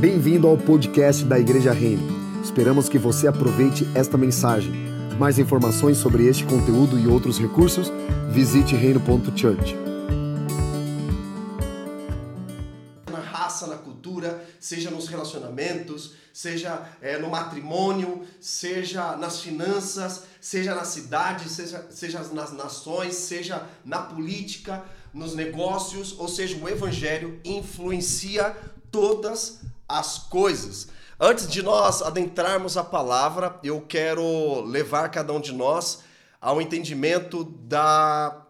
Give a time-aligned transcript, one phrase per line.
[0.00, 2.42] Bem-vindo ao podcast da Igreja Reino.
[2.42, 4.72] Esperamos que você aproveite esta mensagem.
[5.18, 7.92] Mais informações sobre este conteúdo e outros recursos,
[8.30, 9.76] visite reino.church.
[13.10, 20.74] Na raça, na cultura, seja nos relacionamentos, seja é, no matrimônio, seja nas finanças, seja
[20.74, 24.82] na cidade, seja, seja nas nações, seja na política,
[25.12, 28.56] nos negócios, ou seja, o evangelho influencia
[28.90, 29.60] todas
[29.98, 30.88] as coisas.
[31.18, 36.00] Antes de nós adentrarmos a palavra, eu quero levar cada um de nós
[36.40, 38.46] ao entendimento da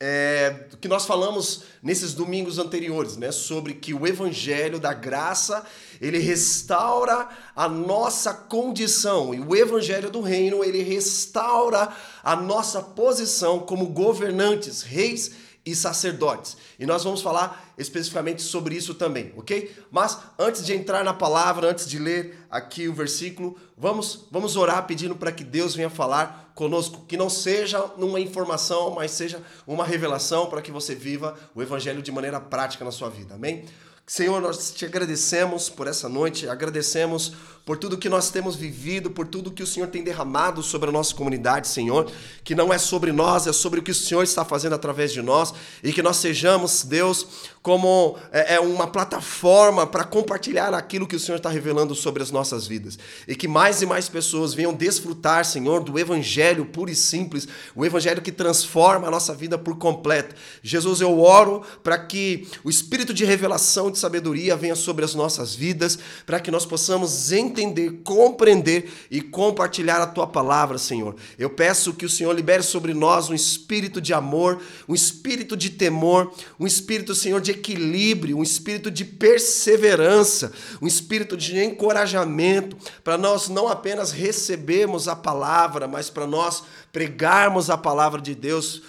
[0.00, 5.64] é, que nós falamos nesses domingos anteriores, né, sobre que o evangelho da graça
[6.00, 11.88] ele restaura a nossa condição e o evangelho do reino ele restaura
[12.22, 16.56] a nossa posição como governantes, reis e sacerdotes.
[16.78, 19.74] E nós vamos falar especificamente sobre isso também, ok?
[19.90, 24.86] Mas antes de entrar na palavra, antes de ler aqui o versículo, vamos, vamos orar
[24.86, 29.84] pedindo para que Deus venha falar conosco, que não seja uma informação, mas seja uma
[29.84, 33.64] revelação para que você viva o evangelho de maneira prática na sua vida, amém?
[34.08, 37.34] Senhor, nós te agradecemos por essa noite, agradecemos
[37.68, 40.92] por tudo que nós temos vivido, por tudo que o Senhor tem derramado sobre a
[40.92, 42.10] nossa comunidade, Senhor,
[42.42, 45.20] que não é sobre nós, é sobre o que o Senhor está fazendo através de
[45.20, 45.52] nós
[45.84, 47.26] e que nós sejamos, Deus,
[47.60, 52.30] como é, é uma plataforma para compartilhar aquilo que o Senhor está revelando sobre as
[52.30, 52.98] nossas vidas
[53.28, 57.84] e que mais e mais pessoas venham desfrutar, Senhor, do Evangelho puro e simples, o
[57.84, 60.34] Evangelho que transforma a nossa vida por completo.
[60.62, 65.54] Jesus, eu oro para que o Espírito de revelação, de sabedoria venha sobre as nossas
[65.54, 71.16] vidas, para que nós possamos entender compreender e compartilhar a tua palavra, Senhor.
[71.38, 75.70] Eu peço que o Senhor libere sobre nós um espírito de amor, um espírito de
[75.70, 83.18] temor, um espírito, Senhor, de equilíbrio, um espírito de perseverança, um espírito de encorajamento, para
[83.18, 88.82] nós não apenas recebermos a palavra, mas para nós pregarmos a palavra de Deus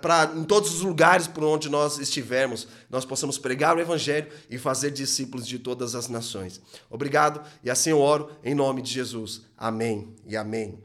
[0.00, 4.58] para em todos os lugares por onde nós estivermos, nós possamos pregar o evangelho e
[4.58, 6.60] fazer discípulos de todas as nações.
[6.90, 9.42] Obrigado e assim eu oro em nome de Jesus.
[9.56, 10.78] Amém e amém.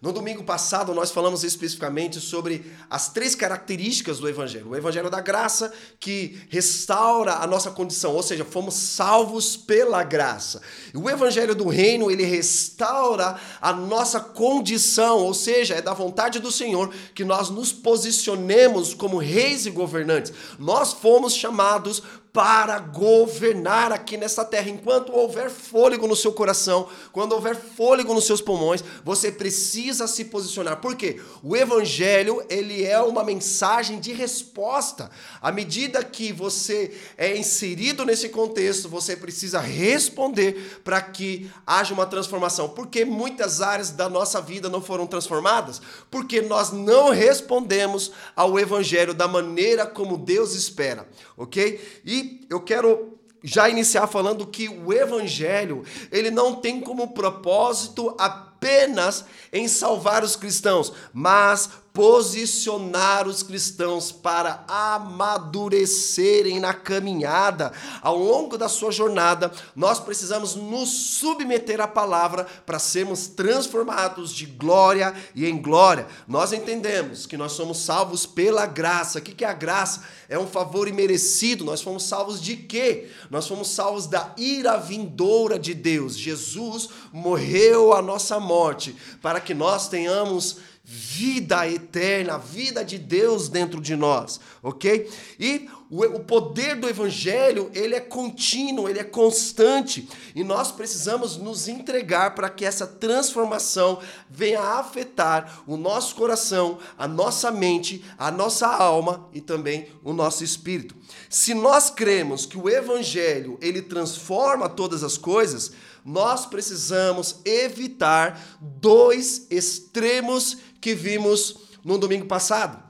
[0.00, 4.70] No domingo passado, nós falamos especificamente sobre as três características do Evangelho.
[4.70, 10.62] O Evangelho da graça, que restaura a nossa condição, ou seja, fomos salvos pela graça.
[10.94, 16.50] O Evangelho do Reino, ele restaura a nossa condição, ou seja, é da vontade do
[16.50, 20.32] Senhor que nós nos posicionemos como reis e governantes.
[20.58, 24.70] Nós fomos chamados para governar aqui nessa terra.
[24.70, 30.24] Enquanto houver fôlego no seu coração, quando houver fôlego nos seus pulmões, você precisa se
[30.26, 30.76] posicionar.
[30.80, 31.20] Por quê?
[31.42, 35.10] O evangelho, ele é uma mensagem de resposta.
[35.40, 42.06] À medida que você é inserido nesse contexto, você precisa responder para que haja uma
[42.06, 42.68] transformação.
[42.68, 49.12] Porque muitas áreas da nossa vida não foram transformadas, porque nós não respondemos ao evangelho
[49.12, 51.08] da maneira como Deus espera,
[51.40, 51.80] OK?
[52.04, 59.24] E eu quero já iniciar falando que o evangelho, ele não tem como propósito apenas
[59.50, 67.72] em salvar os cristãos, mas posicionar os cristãos para amadurecerem na caminhada.
[68.00, 74.46] Ao longo da sua jornada, nós precisamos nos submeter à palavra para sermos transformados de
[74.46, 76.06] glória e em glória.
[76.28, 79.18] Nós entendemos que nós somos salvos pela graça.
[79.18, 80.04] O que é a graça?
[80.28, 81.64] É um favor imerecido.
[81.64, 83.08] Nós fomos salvos de quê?
[83.28, 86.16] Nós fomos salvos da ira vindoura de Deus.
[86.16, 90.58] Jesus morreu a nossa morte para que nós tenhamos
[90.92, 95.08] vida eterna, a vida de Deus dentro de nós, ok?
[95.38, 101.68] E o poder do evangelho, ele é contínuo, ele é constante, e nós precisamos nos
[101.68, 108.66] entregar para que essa transformação venha afetar o nosso coração, a nossa mente, a nossa
[108.66, 110.96] alma e também o nosso espírito.
[111.28, 115.70] Se nós cremos que o evangelho, ele transforma todas as coisas,
[116.04, 122.82] nós precisamos evitar dois extremos que vimos no domingo passado.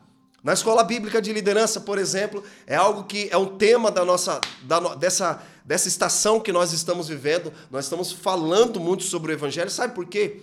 [0.42, 4.40] Na escola bíblica de liderança, por exemplo, é algo que é um tema da nossa
[4.62, 7.52] da, dessa dessa estação que nós estamos vivendo.
[7.70, 9.70] Nós estamos falando muito sobre o evangelho.
[9.70, 10.42] Sabe por quê?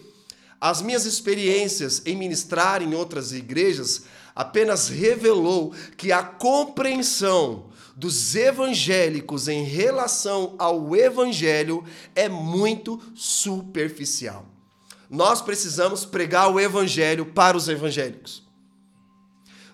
[0.59, 4.03] As minhas experiências em ministrar em outras igrejas
[4.33, 7.65] apenas revelou que a compreensão
[7.95, 11.83] dos evangélicos em relação ao evangelho
[12.15, 14.45] é muito superficial.
[15.09, 18.45] Nós precisamos pregar o evangelho para os evangélicos.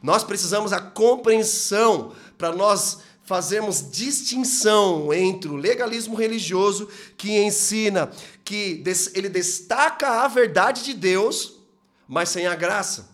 [0.01, 8.11] Nós precisamos a compreensão para nós fazemos distinção entre o legalismo religioso que ensina
[8.43, 8.83] que
[9.13, 11.59] ele destaca a verdade de Deus,
[12.07, 13.09] mas sem a graça,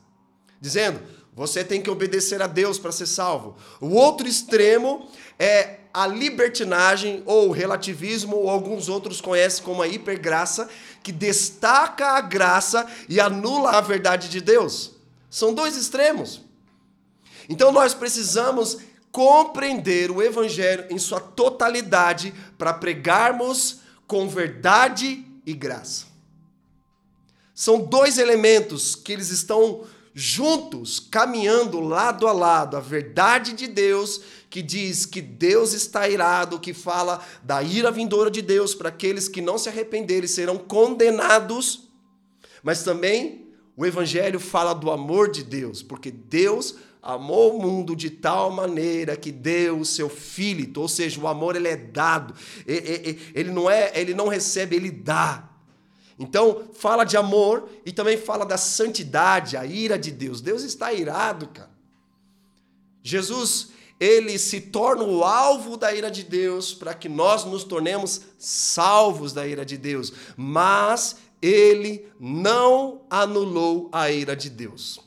[0.60, 1.00] dizendo:
[1.34, 3.56] você tem que obedecer a Deus para ser salvo.
[3.80, 5.08] O outro extremo
[5.38, 10.70] é a libertinagem ou relativismo, ou alguns outros conhecem como a hipergraça,
[11.04, 14.92] que destaca a graça e anula a verdade de Deus.
[15.30, 16.42] São dois extremos.
[17.48, 18.78] Então nós precisamos
[19.12, 26.06] compreender o evangelho em sua totalidade para pregarmos com verdade e graça.
[27.54, 29.86] São dois elementos que eles estão
[30.20, 34.20] juntos, caminhando lado a lado, a verdade de Deus,
[34.50, 39.30] que diz que Deus está irado, que fala da ira vindoura de Deus para aqueles
[39.30, 41.88] que não se arrependerem serão condenados,
[42.62, 48.10] mas também o evangelho fala do amor de Deus, porque Deus amou o mundo de
[48.10, 52.34] tal maneira que deu o seu filho, ou seja, o amor ele é dado,
[52.68, 55.49] ele não é, ele não recebe, ele dá.
[56.20, 60.42] Então, fala de amor e também fala da santidade, a ira de Deus.
[60.42, 61.72] Deus está irado, cara.
[63.02, 68.22] Jesus, ele se torna o alvo da ira de Deus para que nós nos tornemos
[68.38, 75.00] salvos da ira de Deus, mas ele não anulou a ira de Deus.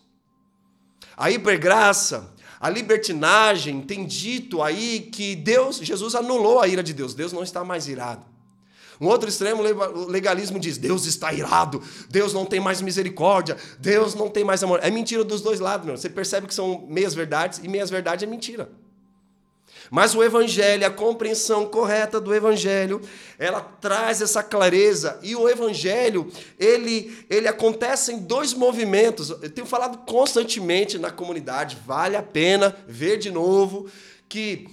[1.15, 7.13] A hipergraça, a libertinagem tem dito aí que Deus, Jesus anulou a ira de Deus.
[7.13, 8.32] Deus não está mais irado.
[9.03, 14.15] Um outro extremo, o legalismo diz: Deus está irado, Deus não tem mais misericórdia, Deus
[14.15, 14.79] não tem mais amor.
[14.81, 15.97] É mentira dos dois lados, meu.
[15.97, 18.71] Você percebe que são meias verdades e meias verdades é mentira.
[19.91, 23.01] Mas o evangelho, a compreensão correta do evangelho,
[23.41, 25.19] ela traz essa clareza.
[25.21, 29.31] E o evangelho, ele, ele acontece em dois movimentos.
[29.31, 33.91] Eu tenho falado constantemente na comunidade, vale a pena ver de novo
[34.29, 34.69] que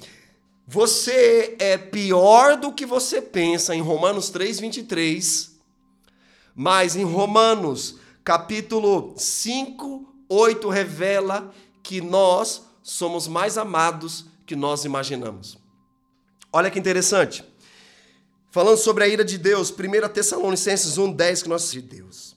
[0.71, 5.49] você é pior do que você pensa em Romanos 3:23.
[6.53, 11.51] Mas em Romanos, capítulo 5, 8 revela
[11.81, 15.57] que nós somos mais amados que nós imaginamos.
[16.53, 17.43] Olha que interessante.
[18.51, 22.28] Falando sobre a ira de Deus, 1 Tessalonicenses 1,10, que nós de Deus.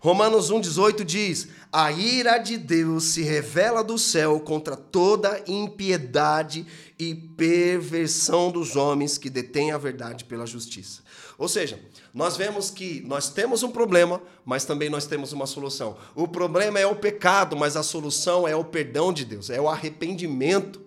[0.00, 6.64] Romanos 1,18 diz: A ira de Deus se revela do céu contra toda impiedade
[6.98, 11.02] e perversão dos homens que detêm a verdade pela justiça.
[11.36, 11.80] Ou seja,
[12.14, 15.96] nós vemos que nós temos um problema, mas também nós temos uma solução.
[16.14, 19.68] O problema é o pecado, mas a solução é o perdão de Deus, é o
[19.68, 20.80] arrependimento.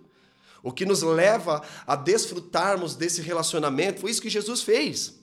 [0.62, 5.20] O que nos leva a desfrutarmos desse relacionamento foi isso que Jesus fez.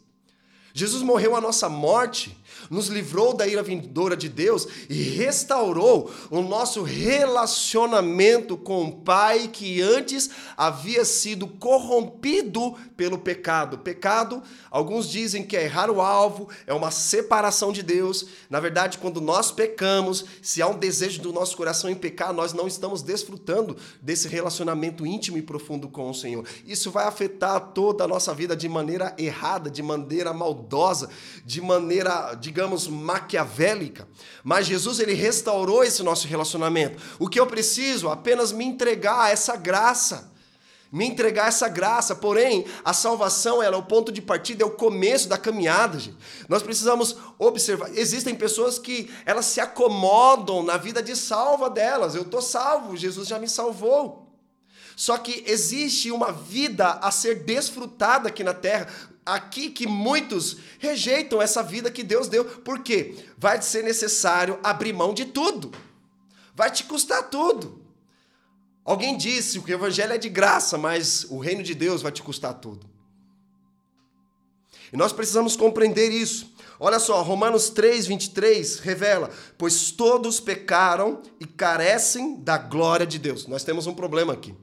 [0.74, 2.38] Jesus morreu a nossa morte
[2.70, 9.48] nos livrou da ira vindoura de Deus e restaurou o nosso relacionamento com o Pai
[9.48, 13.78] que antes havia sido corrompido pelo pecado.
[13.78, 18.26] Pecado, alguns dizem que é errar o alvo, é uma separação de Deus.
[18.50, 22.54] Na verdade, quando nós pecamos, se há um desejo do nosso coração em pecar, nós
[22.54, 26.46] não estamos desfrutando desse relacionamento íntimo e profundo com o Senhor.
[26.66, 31.10] Isso vai afetar toda a nossa vida de maneira errada, de maneira maldosa,
[31.46, 34.06] de maneira, digamos, digamos, maquiavélica,
[34.44, 37.02] mas Jesus ele restaurou esse nosso relacionamento.
[37.18, 38.10] O que eu preciso?
[38.10, 40.30] Apenas me entregar a essa graça.
[40.92, 44.72] Me entregar essa graça, porém, a salvação ela é o ponto de partida, é o
[44.72, 46.18] começo da caminhada, gente.
[46.50, 47.96] Nós precisamos observar.
[47.96, 52.16] Existem pessoas que elas se acomodam na vida de salva delas.
[52.16, 54.29] Eu estou salvo, Jesus já me salvou.
[55.00, 58.86] Só que existe uma vida a ser desfrutada aqui na terra
[59.26, 62.44] aqui que muitos rejeitam essa vida que Deus deu.
[62.44, 63.16] Por quê?
[63.38, 65.72] Vai ser necessário abrir mão de tudo.
[66.54, 67.82] Vai te custar tudo.
[68.84, 72.22] Alguém disse que o evangelho é de graça, mas o reino de Deus vai te
[72.22, 72.86] custar tudo.
[74.92, 76.54] E nós precisamos compreender isso.
[76.78, 83.48] Olha só, Romanos 3, 23 revela: Pois todos pecaram e carecem da glória de Deus.
[83.48, 84.54] Nós temos um problema aqui.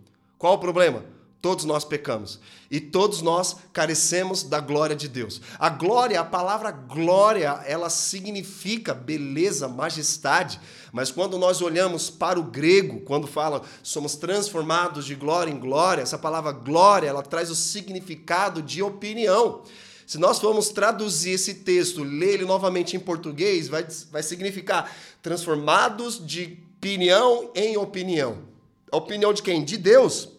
[0.46, 1.04] Qual o problema?
[1.42, 2.38] Todos nós pecamos
[2.70, 5.40] e todos nós carecemos da glória de Deus.
[5.58, 10.60] A glória, a palavra glória, ela significa beleza, majestade,
[10.92, 16.02] mas quando nós olhamos para o grego, quando fala somos transformados de glória em glória,
[16.02, 19.64] essa palavra glória, ela traz o significado de opinião.
[20.06, 26.24] Se nós formos traduzir esse texto, ler ele novamente em português, vai, vai significar transformados
[26.24, 28.54] de opinião em opinião.
[28.92, 29.64] A opinião de quem?
[29.64, 30.35] De Deus.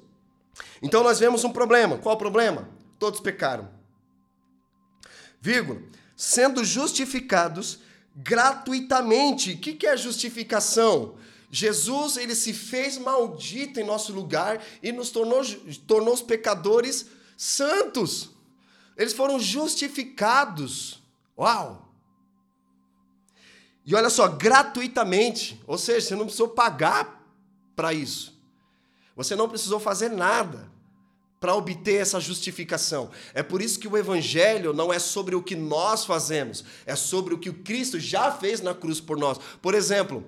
[0.81, 1.97] Então nós vemos um problema.
[1.97, 2.69] Qual o problema?
[2.99, 3.69] Todos pecaram.
[5.39, 5.81] Vírgula.
[6.15, 7.79] Sendo justificados
[8.15, 9.53] gratuitamente.
[9.53, 11.15] O que é justificação?
[11.49, 15.41] Jesus, ele se fez maldito em nosso lugar e nos tornou,
[15.85, 18.31] tornou os pecadores santos.
[18.97, 21.01] Eles foram justificados.
[21.37, 21.87] Uau!
[23.85, 27.25] E olha só, gratuitamente, ou seja, você não precisou pagar
[27.73, 28.36] para isso.
[29.17, 30.71] Você não precisou fazer nada
[31.39, 33.09] para obter essa justificação.
[33.33, 37.33] É por isso que o evangelho não é sobre o que nós fazemos, é sobre
[37.33, 39.39] o que o Cristo já fez na cruz por nós.
[39.59, 40.23] Por exemplo,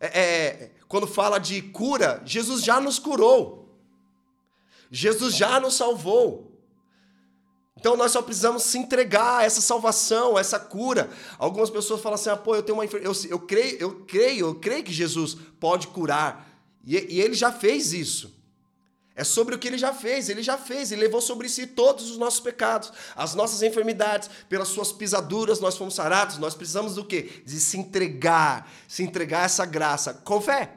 [0.00, 3.78] é, é, quando fala de cura, Jesus já nos curou.
[4.90, 6.50] Jesus já nos salvou.
[7.76, 11.08] Então nós só precisamos se entregar a essa salvação, a essa cura.
[11.38, 14.54] Algumas pessoas falam assim: ah, pô, eu tenho uma eu, eu creio, eu creio, eu
[14.56, 16.49] creio que Jesus pode curar.
[16.84, 18.38] E, e ele já fez isso.
[19.14, 22.10] É sobre o que ele já fez, ele já fez, ele levou sobre si todos
[22.10, 26.38] os nossos pecados, as nossas enfermidades, pelas suas pisaduras nós fomos sarados.
[26.38, 27.42] Nós precisamos do quê?
[27.44, 30.76] De se entregar, se entregar a essa graça com fé.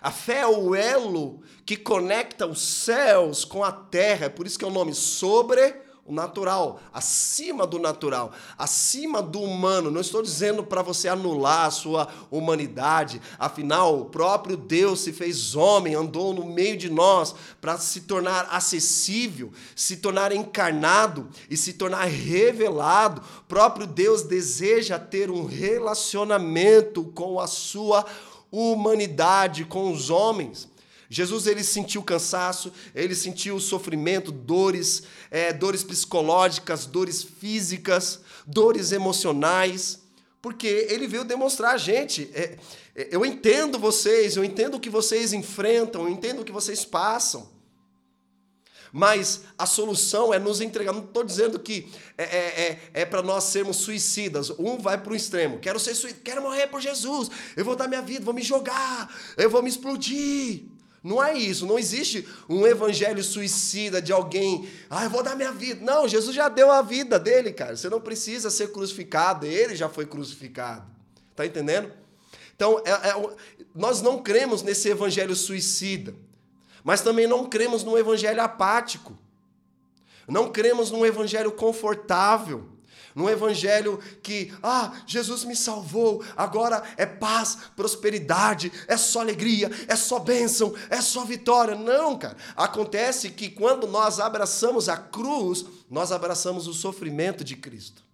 [0.00, 4.58] A fé é o elo que conecta os céus com a terra, é por isso
[4.58, 9.90] que é o nome sobre o natural, acima do natural, acima do humano.
[9.90, 15.54] Não estou dizendo para você anular a sua humanidade, afinal, o próprio Deus se fez
[15.54, 21.74] homem, andou no meio de nós para se tornar acessível, se tornar encarnado e se
[21.74, 23.22] tornar revelado.
[23.40, 28.04] O próprio Deus deseja ter um relacionamento com a sua
[28.50, 30.68] humanidade, com os homens.
[31.12, 40.02] Jesus ele sentiu cansaço, ele sentiu sofrimento, dores, é, dores psicológicas, dores físicas, dores emocionais,
[40.40, 42.30] porque ele veio demonstrar a gente.
[42.32, 42.56] É,
[42.94, 46.84] é, eu entendo vocês, eu entendo o que vocês enfrentam, eu entendo o que vocês
[46.84, 47.50] passam.
[48.92, 50.92] Mas a solução é nos entregar.
[50.92, 54.50] Não estou dizendo que é, é, é, é para nós sermos suicidas.
[54.50, 55.58] Um vai para o extremo.
[55.58, 57.28] Quero ser suicida, quero morrer por Jesus.
[57.56, 60.69] Eu vou dar minha vida, vou me jogar, eu vou me explodir.
[61.02, 65.50] Não é isso, não existe um evangelho suicida de alguém, ah, eu vou dar minha
[65.50, 65.82] vida.
[65.82, 67.74] Não, Jesus já deu a vida dele, cara.
[67.74, 70.84] Você não precisa ser crucificado, ele já foi crucificado.
[71.34, 71.90] Tá entendendo?
[72.54, 73.36] Então, é, é,
[73.74, 76.14] nós não cremos nesse evangelho suicida,
[76.84, 79.16] mas também não cremos no evangelho apático.
[80.28, 82.68] Não cremos num evangelho confortável.
[83.14, 89.96] Num evangelho que, ah, Jesus me salvou, agora é paz, prosperidade, é só alegria, é
[89.96, 91.74] só bênção, é só vitória.
[91.74, 92.36] Não, cara.
[92.56, 98.04] Acontece que quando nós abraçamos a cruz, nós abraçamos o sofrimento de Cristo.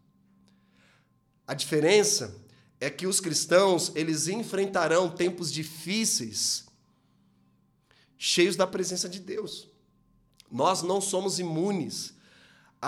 [1.47, 2.35] A diferença
[2.81, 6.65] é que os cristãos, eles enfrentarão tempos difíceis,
[8.19, 9.69] cheios da presença de Deus.
[10.51, 12.16] Nós não somos imunes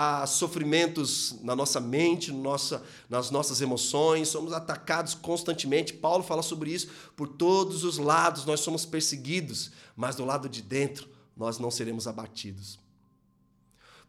[0.01, 5.91] a sofrimentos na nossa mente, nossa, nas nossas emoções, somos atacados constantemente.
[5.91, 6.89] Paulo fala sobre isso.
[7.17, 12.07] Por todos os lados nós somos perseguidos, mas do lado de dentro nós não seremos
[12.07, 12.79] abatidos.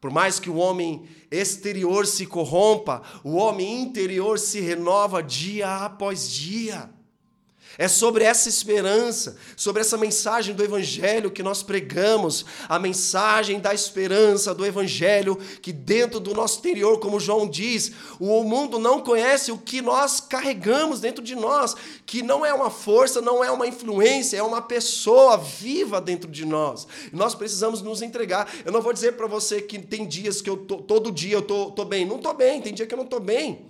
[0.00, 6.30] Por mais que o homem exterior se corrompa, o homem interior se renova dia após
[6.30, 6.88] dia.
[7.78, 13.72] É sobre essa esperança, sobre essa mensagem do Evangelho que nós pregamos, a mensagem da
[13.72, 19.52] esperança do Evangelho, que dentro do nosso interior, como João diz, o mundo não conhece
[19.52, 23.66] o que nós carregamos dentro de nós, que não é uma força, não é uma
[23.66, 26.86] influência, é uma pessoa viva dentro de nós.
[27.12, 28.52] Nós precisamos nos entregar.
[28.64, 31.42] Eu não vou dizer para você que tem dias que eu tô, todo dia eu
[31.42, 32.04] tô, tô bem.
[32.04, 33.69] Não tô bem, tem dia que eu não tô bem.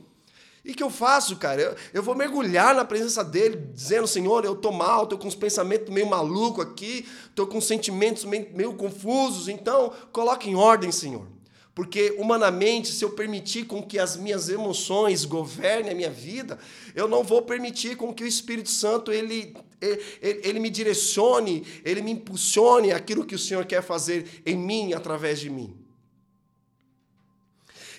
[0.65, 1.63] E que eu faço, cara?
[1.63, 5.35] Eu, eu vou mergulhar na presença dele, dizendo, Senhor, eu tô mal, tô com uns
[5.35, 11.27] pensamentos meio maluco aqui, tô com sentimentos meio, meio confusos, então coloque em ordem, Senhor.
[11.75, 16.59] Porque humanamente, se eu permitir com que as minhas emoções governem a minha vida,
[16.95, 22.03] eu não vou permitir com que o Espírito Santo ele, ele, ele me direcione, ele
[22.03, 25.75] me impulsione aquilo que o Senhor quer fazer em mim, através de mim.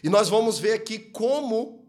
[0.03, 1.80] E nós vamos ver aqui como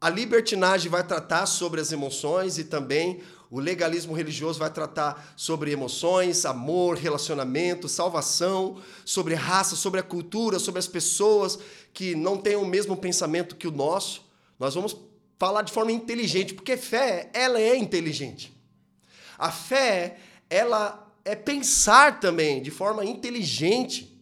[0.00, 5.72] a libertinagem vai tratar sobre as emoções e também o legalismo religioso vai tratar sobre
[5.72, 11.58] emoções, amor, relacionamento, salvação, sobre raça, sobre a cultura, sobre as pessoas
[11.92, 14.24] que não têm o mesmo pensamento que o nosso.
[14.58, 14.96] Nós vamos
[15.38, 18.52] falar de forma inteligente, porque fé, ela é inteligente.
[19.36, 24.16] A fé, ela é pensar também de forma inteligente.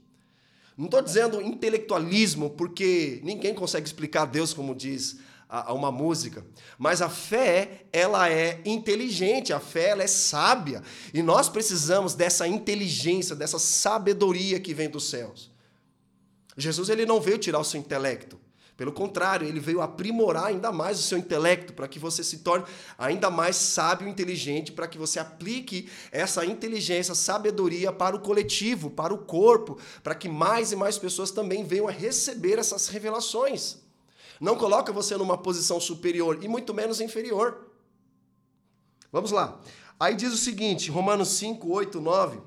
[0.76, 6.44] Não estou dizendo intelectualismo, porque ninguém consegue explicar Deus como diz a, a uma música.
[6.76, 10.82] Mas a fé, ela é inteligente, a fé, ela é sábia.
[11.14, 15.50] E nós precisamos dessa inteligência, dessa sabedoria que vem dos céus.
[16.56, 18.38] Jesus ele não veio tirar o seu intelecto.
[18.76, 22.64] Pelo contrário, ele veio aprimorar ainda mais o seu intelecto, para que você se torne
[22.96, 28.88] ainda mais sábio e inteligente, para que você aplique essa inteligência, sabedoria para o coletivo,
[28.88, 33.78] para o corpo, para que mais e mais pessoas também venham a receber essas revelações.
[34.40, 37.68] Não coloca você numa posição superior e muito menos inferior.
[39.10, 39.60] Vamos lá.
[39.98, 42.40] Aí diz o seguinte, Romanos 5, 8, 9.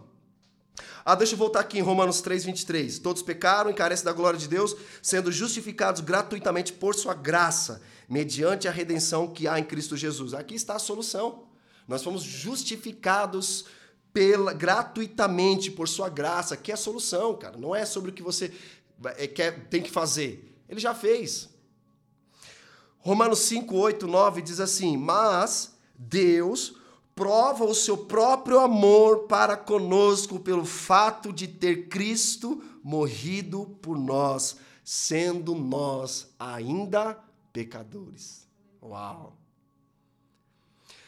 [1.04, 3.00] Ah, deixa eu voltar aqui em Romanos 3, 23.
[3.00, 8.68] Todos pecaram e carecem da glória de Deus, sendo justificados gratuitamente por sua graça, mediante
[8.68, 10.34] a redenção que há em Cristo Jesus.
[10.34, 11.48] Aqui está a solução.
[11.88, 13.66] Nós fomos justificados
[14.14, 17.58] pela, gratuitamente por sua graça, que é a solução, cara.
[17.58, 18.54] Não é sobre o que você
[19.18, 20.56] é, quer, tem que fazer.
[20.70, 21.50] Ele já fez.
[23.02, 26.76] Romanos 5, 8, 9 diz assim: Mas Deus
[27.16, 34.58] prova o seu próprio amor para conosco pelo fato de ter Cristo morrido por nós,
[34.84, 37.18] sendo nós ainda
[37.52, 38.48] pecadores.
[38.82, 39.38] Uau!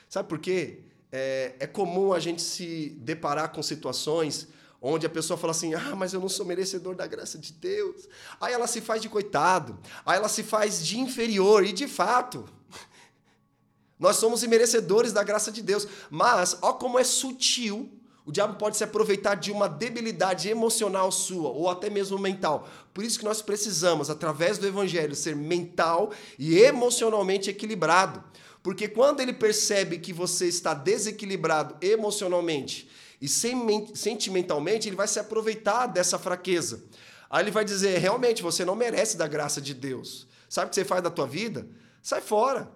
[0.10, 0.84] Sabe por quê?
[1.12, 4.48] É, é comum a gente se deparar com situações
[4.84, 8.08] onde a pessoa fala assim: ah, mas eu não sou merecedor da graça de Deus.
[8.40, 12.46] Aí ela se faz de coitado, aí ela se faz de inferior, e de fato,
[13.98, 15.88] nós somos imerecedores da graça de Deus.
[16.10, 17.90] Mas, ó como é sutil,
[18.26, 22.68] o diabo pode se aproveitar de uma debilidade emocional sua, ou até mesmo mental.
[22.94, 28.24] Por isso que nós precisamos, através do evangelho, ser mental e emocionalmente equilibrado.
[28.62, 32.90] Porque quando ele percebe que você está desequilibrado emocionalmente
[33.24, 36.84] e sentimentalmente, ele vai se aproveitar dessa fraqueza.
[37.30, 40.28] Aí ele vai dizer: realmente, você não merece da graça de Deus.
[40.50, 41.66] Sabe o que você faz da tua vida?
[42.02, 42.70] Sai fora.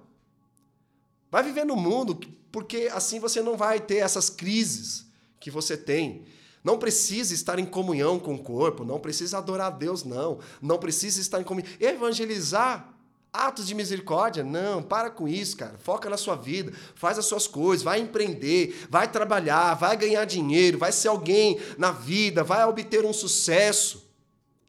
[1.30, 2.18] Vai viver no mundo,
[2.50, 5.06] porque assim você não vai ter essas crises
[5.38, 6.24] que você tem.
[6.64, 10.40] Não precisa estar em comunhão com o corpo, não precisa adorar a Deus, não.
[10.62, 11.70] Não precisa estar em comunhão.
[11.78, 12.97] Evangelizar,
[13.46, 15.78] atos de misericórdia, não, para com isso, cara.
[15.78, 20.78] Foca na sua vida, faz as suas coisas, vai empreender, vai trabalhar, vai ganhar dinheiro,
[20.78, 24.10] vai ser alguém na vida, vai obter um sucesso.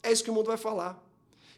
[0.03, 1.03] É isso que o mundo vai falar.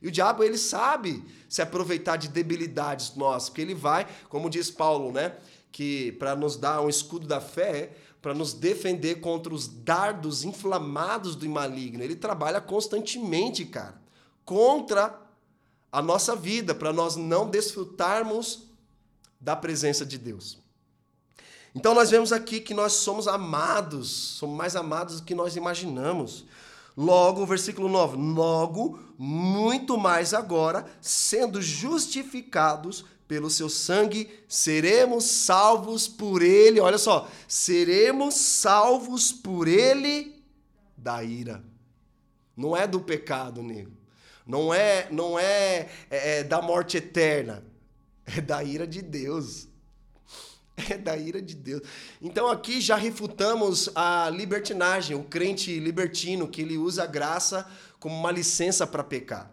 [0.01, 4.71] E o diabo, ele sabe se aproveitar de debilidades nossas, porque ele vai, como diz
[4.71, 5.35] Paulo, né?
[5.71, 11.35] Que para nos dar um escudo da fé, para nos defender contra os dardos inflamados
[11.35, 12.03] do maligno.
[12.03, 14.01] Ele trabalha constantemente, cara,
[14.43, 15.20] contra
[15.91, 18.67] a nossa vida, para nós não desfrutarmos
[19.39, 20.57] da presença de Deus.
[21.73, 26.45] Então nós vemos aqui que nós somos amados, somos mais amados do que nós imaginamos.
[26.95, 36.41] Logo, versículo 9: Logo, muito mais agora, sendo justificados pelo seu sangue, seremos salvos por
[36.41, 36.81] ele.
[36.81, 40.43] Olha só, seremos salvos por ele
[40.97, 41.63] da ira.
[42.55, 44.00] Não é do pecado, nego.
[44.51, 47.63] Não é, não é, é, é da morte eterna.
[48.25, 49.67] É da ira de Deus.
[50.89, 51.83] É da ira de Deus.
[52.19, 58.15] Então aqui já refutamos a libertinagem, o crente libertino que ele usa a graça como
[58.15, 59.51] uma licença para pecar.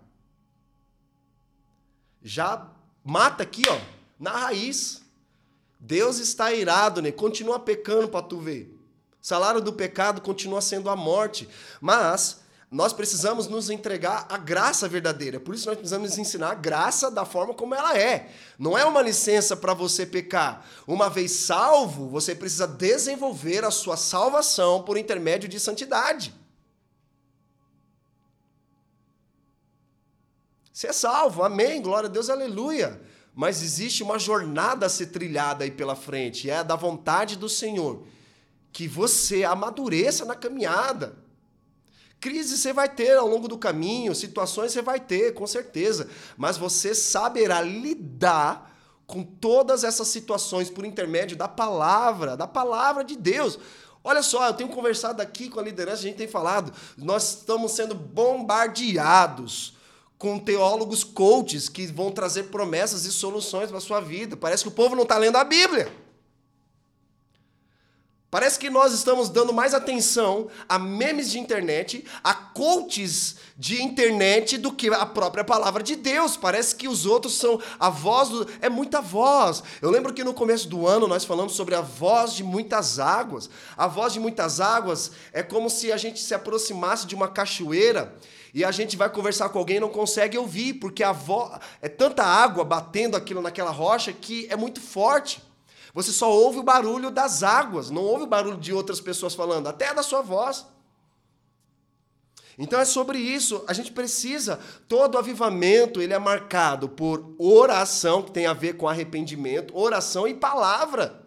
[2.23, 2.71] Já
[3.05, 3.79] mata aqui, ó,
[4.19, 5.03] na raiz.
[5.79, 7.13] Deus está irado, né?
[7.13, 8.75] Continua pecando para tu ver.
[9.21, 11.47] O salário do pecado continua sendo a morte,
[11.79, 15.41] mas nós precisamos nos entregar à graça verdadeira.
[15.41, 18.31] Por isso nós precisamos ensinar a graça da forma como ela é.
[18.59, 20.67] Não é uma licença para você pecar.
[20.87, 26.35] Uma vez salvo, você precisa desenvolver a sua salvação por intermédio de santidade.
[30.71, 33.01] Você é salvo, amém, glória a Deus, aleluia.
[33.35, 38.07] Mas existe uma jornada a ser trilhada aí pela frente, é da vontade do Senhor.
[38.71, 41.17] Que você amadureça na caminhada.
[42.21, 46.09] Crise você vai ter ao longo do caminho, situações você vai ter, com certeza.
[46.37, 48.77] Mas você saberá lidar
[49.07, 53.59] com todas essas situações por intermédio da palavra, da palavra de Deus.
[54.03, 57.73] Olha só, eu tenho conversado aqui com a liderança, a gente tem falado, nós estamos
[57.73, 59.77] sendo bombardeados
[60.19, 64.37] com teólogos coaches que vão trazer promessas e soluções para sua vida.
[64.37, 65.91] Parece que o povo não está lendo a Bíblia.
[68.31, 74.59] Parece que nós estamos dando mais atenção a memes de internet, a coaches de internet
[74.59, 76.37] do que a própria palavra de Deus.
[76.37, 78.47] Parece que os outros são a voz do.
[78.61, 79.63] É muita voz.
[79.81, 83.49] Eu lembro que no começo do ano nós falamos sobre a voz de muitas águas.
[83.75, 88.15] A voz de muitas águas é como se a gente se aproximasse de uma cachoeira
[88.53, 91.59] e a gente vai conversar com alguém e não consegue ouvir, porque a voz.
[91.81, 95.48] É tanta água batendo aquilo naquela rocha que é muito forte.
[95.95, 99.69] Você só ouve o barulho das águas, não ouve o barulho de outras pessoas falando,
[99.69, 100.67] até da sua voz.
[102.59, 103.65] Então é sobre isso.
[103.69, 104.59] A gente precisa.
[104.89, 110.35] Todo avivamento ele é marcado por oração, que tem a ver com arrependimento, oração e
[110.35, 111.25] palavra.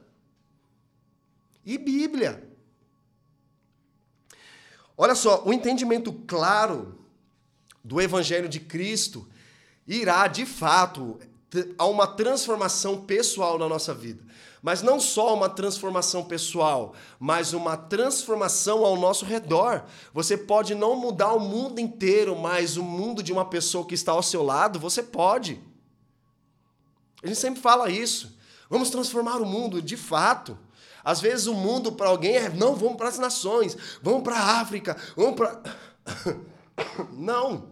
[1.65, 2.47] E Bíblia.
[4.97, 7.00] Olha só, o entendimento claro
[7.84, 9.28] do Evangelho de Cristo
[9.88, 11.17] irá, de fato,
[11.78, 14.24] a uma transformação pessoal na nossa vida.
[14.62, 19.86] Mas não só uma transformação pessoal, mas uma transformação ao nosso redor.
[20.14, 24.12] Você pode não mudar o mundo inteiro, mas o mundo de uma pessoa que está
[24.12, 25.60] ao seu lado, você pode.
[27.24, 28.38] A gente sempre fala isso.
[28.70, 30.58] Vamos transformar o mundo, de fato.
[31.04, 34.62] Às vezes o mundo para alguém é, não, vamos para as nações, vamos para a
[34.62, 35.62] África, vamos para.
[37.12, 37.70] Não.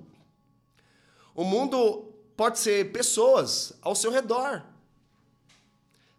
[1.35, 2.08] O mundo
[2.39, 4.63] pode ser pessoas ao seu redor.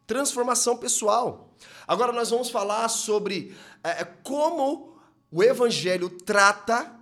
[0.07, 1.55] Transformação pessoal.
[1.89, 4.99] Agora nós vamos falar sobre é, é como
[5.33, 6.95] o evangelho trata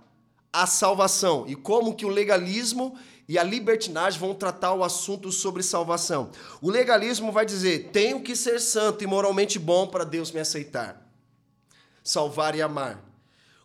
[0.53, 5.63] a salvação e como que o legalismo e a libertinagem vão tratar o assunto sobre
[5.63, 6.31] salvação.
[6.61, 11.05] O legalismo vai dizer: tenho que ser santo e moralmente bom para Deus me aceitar,
[12.01, 13.08] salvar e amar.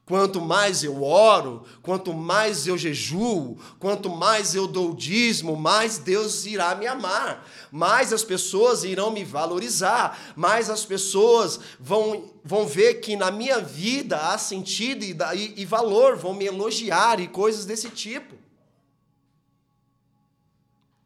[0.06, 6.44] Quanto mais eu oro, quanto mais eu jejuo, quanto mais eu dou dízimo, mais Deus
[6.44, 13.00] irá me amar, mais as pessoas irão me valorizar, mais as pessoas vão, vão ver
[13.00, 17.64] que na minha vida há sentido e, e, e valor, vão me elogiar e coisas
[17.64, 18.34] desse tipo.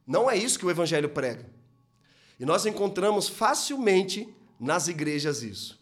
[0.05, 1.47] Não é isso que o Evangelho prega.
[2.41, 5.79] E nós encontramos facilmente nas igrejas isso.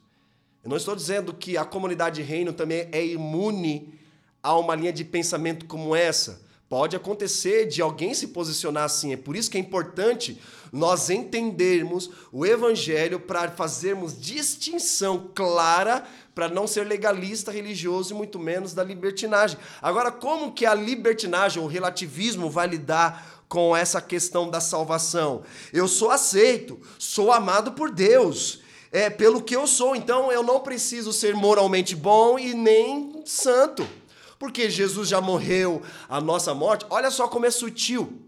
[0.66, 3.96] Eu não estou dizendo que a comunidade reino também é imune
[4.42, 6.42] a uma linha de pensamento como essa.
[6.68, 9.12] Pode acontecer de alguém se posicionar assim.
[9.12, 16.48] É por isso que é importante nós entendermos o evangelho para fazermos distinção clara para
[16.48, 19.56] não ser legalista religioso e muito menos da libertinagem.
[19.80, 25.44] Agora, como que a libertinagem, o relativismo vai lidar com essa questão da salvação.
[25.72, 30.60] Eu sou aceito, sou amado por Deus, é pelo que eu sou, então eu não
[30.60, 33.86] preciso ser moralmente bom e nem santo.
[34.38, 36.86] Porque Jesus já morreu a nossa morte.
[36.90, 38.22] Olha só como é sutil.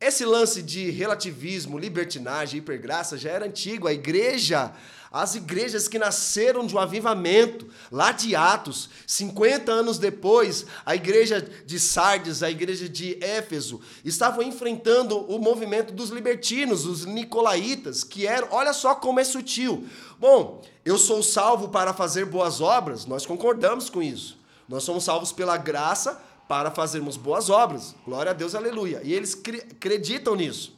[0.00, 3.88] Esse lance de relativismo, libertinagem, hipergraça já era antigo.
[3.88, 4.72] A igreja
[5.10, 11.40] as igrejas que nasceram de um avivamento, lá de Atos, 50 anos depois, a igreja
[11.40, 18.26] de Sardes, a igreja de Éfeso, estavam enfrentando o movimento dos libertinos, os nicolaítas, que
[18.26, 19.86] eram, olha só como é sutil.
[20.18, 24.38] Bom, eu sou salvo para fazer boas obras, nós concordamos com isso.
[24.68, 27.94] Nós somos salvos pela graça para fazermos boas obras.
[28.04, 29.00] Glória a Deus, aleluia.
[29.04, 30.74] E eles acreditam nisso.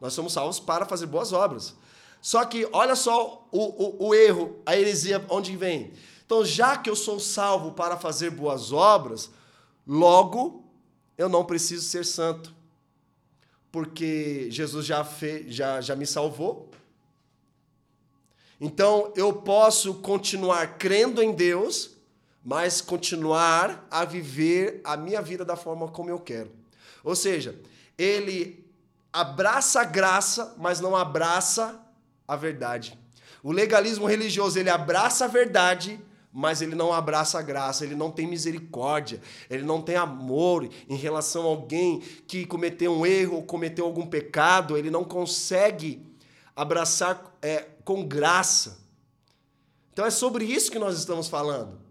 [0.00, 1.74] Nós somos salvos para fazer boas obras.
[2.26, 5.92] Só que olha só o, o, o erro, a heresia, onde vem.
[6.24, 9.30] Então, já que eu sou salvo para fazer boas obras,
[9.86, 10.68] logo
[11.16, 12.52] eu não preciso ser santo.
[13.70, 16.68] Porque Jesus já, fez, já, já me salvou.
[18.60, 21.92] Então eu posso continuar crendo em Deus,
[22.44, 26.50] mas continuar a viver a minha vida da forma como eu quero.
[27.04, 27.56] Ou seja,
[27.96, 28.68] ele
[29.12, 31.85] abraça a graça, mas não abraça
[32.26, 32.98] a verdade.
[33.42, 36.00] O legalismo religioso, ele abraça a verdade,
[36.32, 40.96] mas ele não abraça a graça, ele não tem misericórdia, ele não tem amor em
[40.96, 46.04] relação a alguém que cometeu um erro ou cometeu algum pecado, ele não consegue
[46.54, 48.84] abraçar é, com graça.
[49.92, 51.85] Então é sobre isso que nós estamos falando.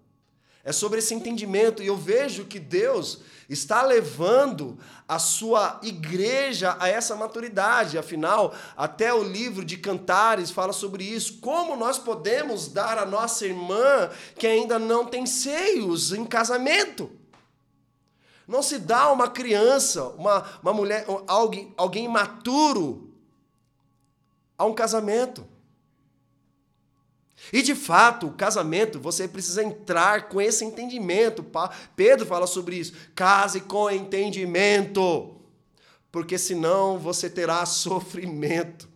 [0.66, 1.84] É sobre esse entendimento.
[1.84, 8.00] E eu vejo que Deus está levando a sua igreja a essa maturidade.
[8.00, 11.40] Afinal, até o livro de Cantares fala sobre isso.
[11.40, 17.12] Como nós podemos dar a nossa irmã que ainda não tem seios em casamento?
[18.48, 23.14] Não se dá uma criança, uma, uma mulher, alguém, alguém imaturo
[24.58, 25.48] a um casamento.
[27.54, 31.46] E de fato, o casamento, você precisa entrar com esse entendimento.
[31.96, 32.94] Pedro fala sobre isso.
[33.14, 35.36] Case com entendimento,
[36.12, 38.90] porque senão você terá sofrimento.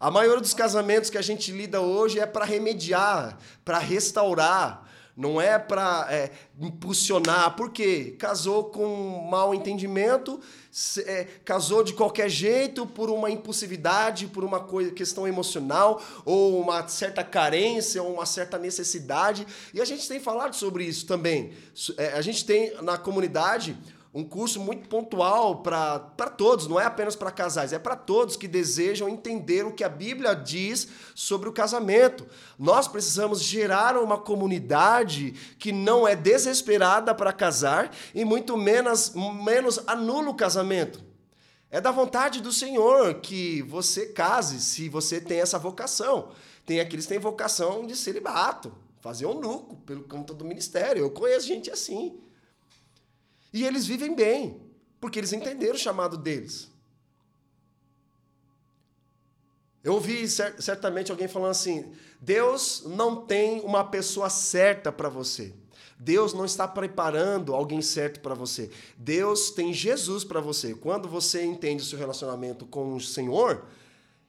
[0.00, 4.87] A maioria dos casamentos que a gente lida hoje é para remediar, para restaurar,
[5.18, 10.40] não é para é, impulsionar, porque casou com um mau entendimento,
[11.04, 16.86] é, casou de qualquer jeito por uma impulsividade, por uma coisa, questão emocional, ou uma
[16.86, 19.44] certa carência, ou uma certa necessidade.
[19.74, 21.52] E a gente tem falado sobre isso também.
[21.96, 23.76] É, a gente tem na comunidade
[24.12, 25.98] um curso muito pontual para
[26.36, 29.88] todos, não é apenas para casais, é para todos que desejam entender o que a
[29.88, 32.26] Bíblia diz sobre o casamento.
[32.58, 39.78] Nós precisamos gerar uma comunidade que não é desesperada para casar e muito menos, menos
[39.86, 41.06] anula o casamento.
[41.70, 46.30] É da vontade do Senhor que você case, se você tem essa vocação.
[46.64, 51.02] Tem aqueles que têm vocação de celibato, fazer um nuco pelo conta do ministério.
[51.02, 52.18] Eu conheço gente assim.
[53.52, 54.60] E eles vivem bem,
[55.00, 56.70] porque eles entenderam o chamado deles.
[59.82, 65.54] Eu ouvi certamente alguém falando assim: Deus não tem uma pessoa certa para você.
[65.98, 68.70] Deus não está preparando alguém certo para você.
[68.96, 70.74] Deus tem Jesus para você.
[70.74, 73.64] Quando você entende o seu relacionamento com o Senhor,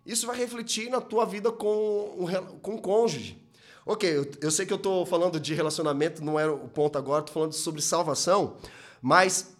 [0.05, 2.25] isso vai refletir na tua vida com,
[2.61, 3.39] com o cônjuge.
[3.85, 7.21] Ok, eu, eu sei que eu estou falando de relacionamento, não é o ponto agora,
[7.21, 8.57] estou falando sobre salvação,
[9.01, 9.55] mas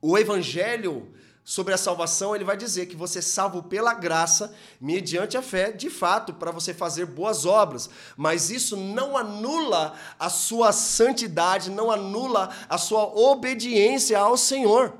[0.00, 1.12] o evangelho
[1.46, 5.70] sobre a salvação, ele vai dizer que você é salvo pela graça, mediante a fé,
[5.70, 7.88] de fato, para você fazer boas obras.
[8.16, 14.92] Mas isso não anula a sua santidade, não anula a sua obediência ao Senhor.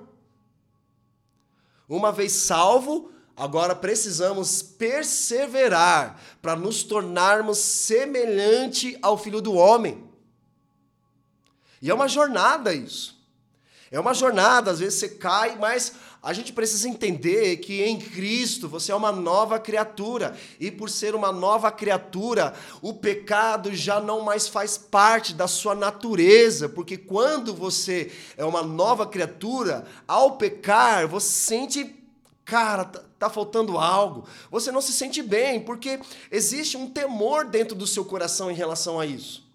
[1.89, 10.09] Uma vez salvo, agora precisamos perseverar para nos tornarmos semelhante ao Filho do Homem.
[11.83, 13.16] E é uma jornada isso.
[13.91, 15.93] É uma jornada, às vezes você cai, mas
[16.27, 20.37] a gente precisa entender que em Cristo você é uma nova criatura.
[20.59, 25.73] E por ser uma nova criatura, o pecado já não mais faz parte da sua
[25.73, 26.69] natureza.
[26.69, 31.95] Porque quando você é uma nova criatura, ao pecar, você sente.
[32.45, 34.27] Cara, tá, tá faltando algo.
[34.51, 38.99] Você não se sente bem, porque existe um temor dentro do seu coração em relação
[38.99, 39.46] a isso.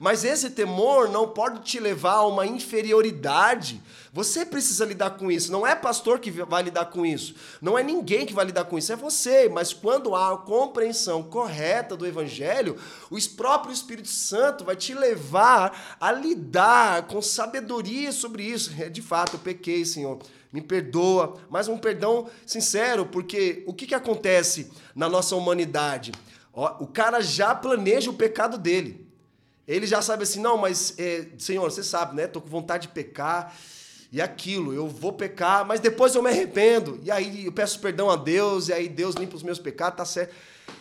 [0.00, 3.82] Mas esse temor não pode te levar a uma inferioridade.
[4.14, 5.52] Você precisa lidar com isso.
[5.52, 7.34] Não é pastor que vai lidar com isso.
[7.60, 8.90] Não é ninguém que vai lidar com isso.
[8.90, 9.46] É você.
[9.50, 12.78] Mas quando há a compreensão correta do evangelho,
[13.10, 18.72] o próprio Espírito Santo vai te levar a lidar com sabedoria sobre isso.
[18.80, 20.18] É, de fato, eu pequei, Senhor
[20.52, 26.10] me perdoa, mas um perdão sincero, porque o que, que acontece na nossa humanidade?
[26.52, 29.09] O cara já planeja o pecado dele.
[29.66, 32.26] Ele já sabe assim, não, mas, é, Senhor, você sabe, né?
[32.26, 33.54] Tô com vontade de pecar
[34.12, 36.98] e aquilo, eu vou pecar, mas depois eu me arrependo.
[37.02, 40.04] E aí eu peço perdão a Deus, e aí Deus limpa os meus pecados, tá
[40.04, 40.34] certo.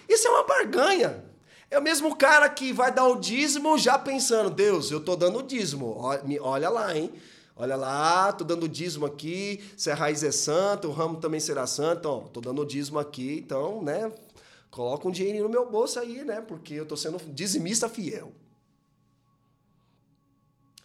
[0.07, 1.23] Isso é uma barganha.
[1.69, 5.37] É o mesmo cara que vai dar o dízimo já pensando, Deus, eu tô dando
[5.37, 5.95] o dízimo.
[6.41, 7.13] Olha lá, hein?
[7.55, 11.41] Olha lá, tô dando o dízimo aqui, se a raiz é santa, o ramo também
[11.41, 14.11] será santo, ó, tô dando o dízimo aqui, então, né?
[14.71, 16.41] Coloca um dinheirinho no meu bolso aí, né?
[16.41, 18.31] Porque eu tô sendo dizimista fiel.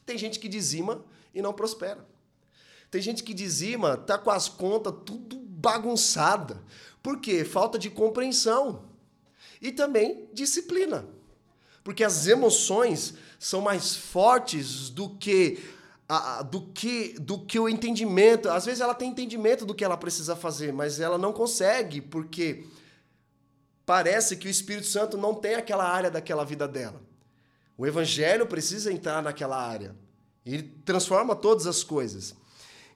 [0.05, 2.07] Tem gente que dizima e não prospera.
[2.91, 6.63] Tem gente que dizima, tá com as contas tudo bagunçada.
[7.03, 7.45] Por quê?
[7.45, 8.85] Falta de compreensão.
[9.61, 11.07] E também disciplina.
[11.83, 15.59] Porque as emoções são mais fortes do que
[16.09, 18.49] a, do que do que o entendimento.
[18.49, 22.65] Às vezes ela tem entendimento do que ela precisa fazer, mas ela não consegue porque
[23.85, 27.03] parece que o Espírito Santo não tem aquela área daquela vida dela.
[27.77, 29.95] O evangelho precisa entrar naquela área.
[30.45, 32.35] Ele transforma todas as coisas.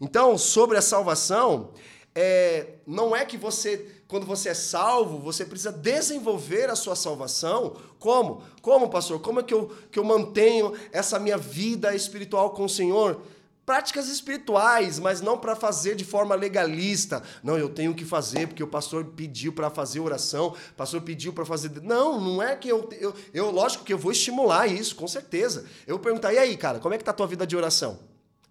[0.00, 1.72] Então, sobre a salvação,
[2.14, 7.76] é, não é que você, quando você é salvo, você precisa desenvolver a sua salvação.
[7.98, 8.42] Como?
[8.62, 9.20] Como, pastor?
[9.20, 13.22] Como é que eu, que eu mantenho essa minha vida espiritual com o Senhor?
[13.68, 17.22] Práticas espirituais, mas não para fazer de forma legalista.
[17.42, 21.34] Não, eu tenho que fazer porque o pastor pediu para fazer oração, o pastor pediu
[21.34, 21.70] para fazer.
[21.82, 23.50] Não, não é que eu, eu, eu.
[23.50, 25.66] Lógico que eu vou estimular isso, com certeza.
[25.86, 27.98] Eu vou perguntar, e aí, cara, como é que tá a tua vida de oração?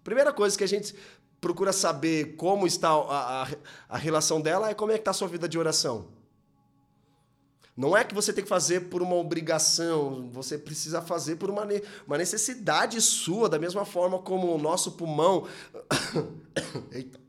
[0.04, 0.94] Primeira coisa que a gente
[1.40, 3.48] procura saber como está a, a,
[3.88, 6.06] a relação dela é como é que está a sua vida de oração.
[7.78, 11.64] Não é que você tem que fazer por uma obrigação, você precisa fazer por uma,
[12.08, 15.46] uma necessidade sua, da mesma forma como o nosso pulmão.
[16.90, 17.20] Eita.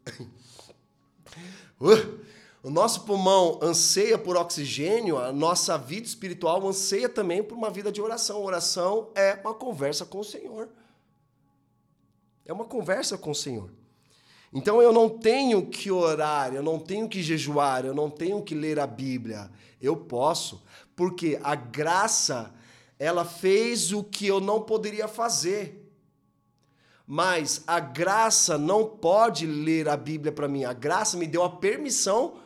[1.79, 2.19] Uh,
[2.63, 7.91] o nosso pulmão anseia por oxigênio, a nossa vida espiritual anseia também por uma vida
[7.91, 8.43] de oração.
[8.43, 10.67] Oração é uma conversa com o Senhor.
[12.43, 13.69] É uma conversa com o Senhor.
[14.51, 18.55] Então eu não tenho que orar, eu não tenho que jejuar, eu não tenho que
[18.55, 19.51] ler a Bíblia.
[19.79, 20.63] Eu posso,
[20.95, 22.53] porque a graça,
[22.97, 25.85] ela fez o que eu não poderia fazer.
[27.05, 30.63] Mas a graça não pode ler a Bíblia para mim.
[30.63, 32.39] A graça me deu a permissão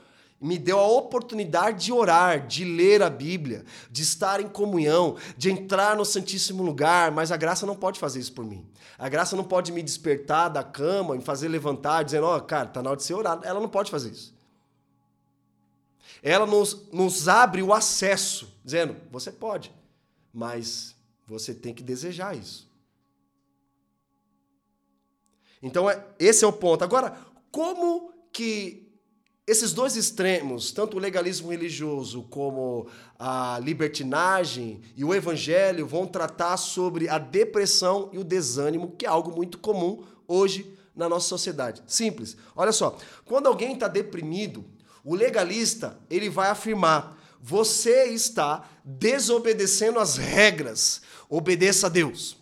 [0.43, 5.49] me deu a oportunidade de orar, de ler a Bíblia, de estar em comunhão, de
[5.49, 8.67] entrar no Santíssimo Lugar, mas a graça não pode fazer isso por mim.
[8.97, 12.67] A graça não pode me despertar da cama, me fazer levantar, dizendo, ó, oh, cara,
[12.67, 13.45] tá na hora de ser orado.
[13.45, 14.36] Ela não pode fazer isso.
[16.21, 19.73] Ela nos, nos abre o acesso, dizendo, você pode,
[20.34, 20.93] mas
[21.25, 22.69] você tem que desejar isso.
[25.62, 26.84] Então, é, esse é o ponto.
[26.84, 27.17] Agora,
[27.49, 28.83] como que
[29.45, 32.88] esses dois extremos, tanto o legalismo religioso como
[33.19, 39.10] a libertinagem e o evangelho, vão tratar sobre a depressão e o desânimo, que é
[39.10, 41.84] algo muito comum hoje na nossa sociedade.
[41.86, 42.38] Simples.
[42.56, 44.63] Olha só, quando alguém está deprimido,
[45.03, 51.01] o legalista ele vai afirmar: você está desobedecendo as regras.
[51.29, 52.38] Obedeça a Deus.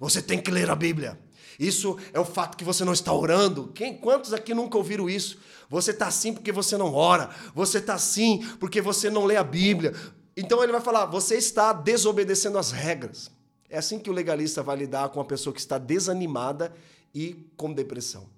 [0.00, 1.25] Você tem que ler a Bíblia.
[1.58, 3.68] Isso é o fato que você não está orando.
[3.74, 5.38] Quem, quantos aqui nunca ouviram isso?
[5.68, 7.30] Você está assim porque você não ora.
[7.54, 9.94] Você está assim porque você não lê a Bíblia.
[10.36, 13.30] Então ele vai falar: você está desobedecendo as regras.
[13.68, 16.72] É assim que o legalista vai lidar com uma pessoa que está desanimada
[17.14, 18.28] e com depressão.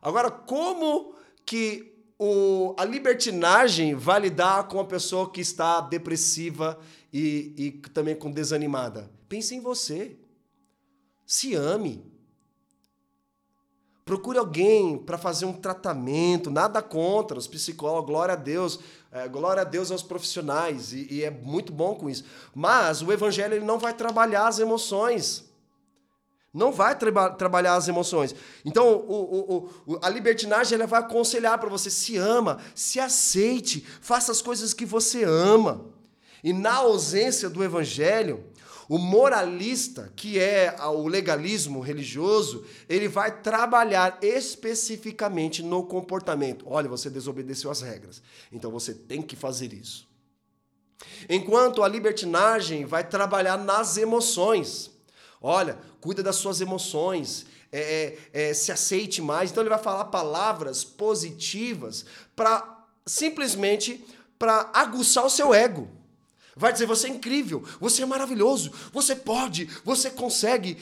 [0.00, 6.78] Agora, como que o, a libertinagem vai lidar com uma pessoa que está depressiva
[7.12, 9.10] e, e também com desanimada?
[9.28, 10.16] Pense em você.
[11.26, 12.04] Se ame.
[14.08, 18.80] Procure alguém para fazer um tratamento, nada contra os psicólogos, glória a Deus,
[19.12, 22.24] é, glória a Deus aos profissionais, e, e, é muito bom com isso.
[22.54, 25.44] Mas o evangelho ele não vai trabalhar as emoções.
[26.54, 28.34] Não vai tra trabalhar as emoções.
[28.64, 33.86] Então, o, o, o, a libertinagem ela vai aconselhar para você: se ama, se aceite,
[34.00, 35.84] faça as coisas que você ama.
[36.42, 38.42] E na ausência do evangelho,
[38.88, 46.64] o moralista, que é o legalismo religioso, ele vai trabalhar especificamente no comportamento.
[46.66, 50.08] Olha, você desobedeceu as regras, então você tem que fazer isso.
[51.28, 54.90] Enquanto a libertinagem vai trabalhar nas emoções.
[55.40, 59.50] Olha, cuida das suas emoções, é, é, é se aceite mais.
[59.50, 64.04] Então ele vai falar palavras positivas para simplesmente
[64.38, 65.97] para aguçar o seu ego.
[66.58, 70.76] Vai dizer: você é incrível, você é maravilhoso, você pode, você consegue.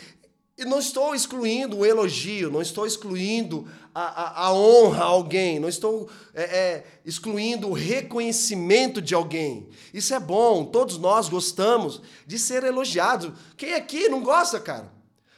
[0.58, 5.60] E não estou excluindo o elogio, não estou excluindo a, a, a honra a alguém,
[5.60, 9.68] não estou é, é, excluindo o reconhecimento de alguém.
[9.92, 13.32] Isso é bom, todos nós gostamos de ser elogiados.
[13.54, 14.90] Quem aqui não gosta, cara?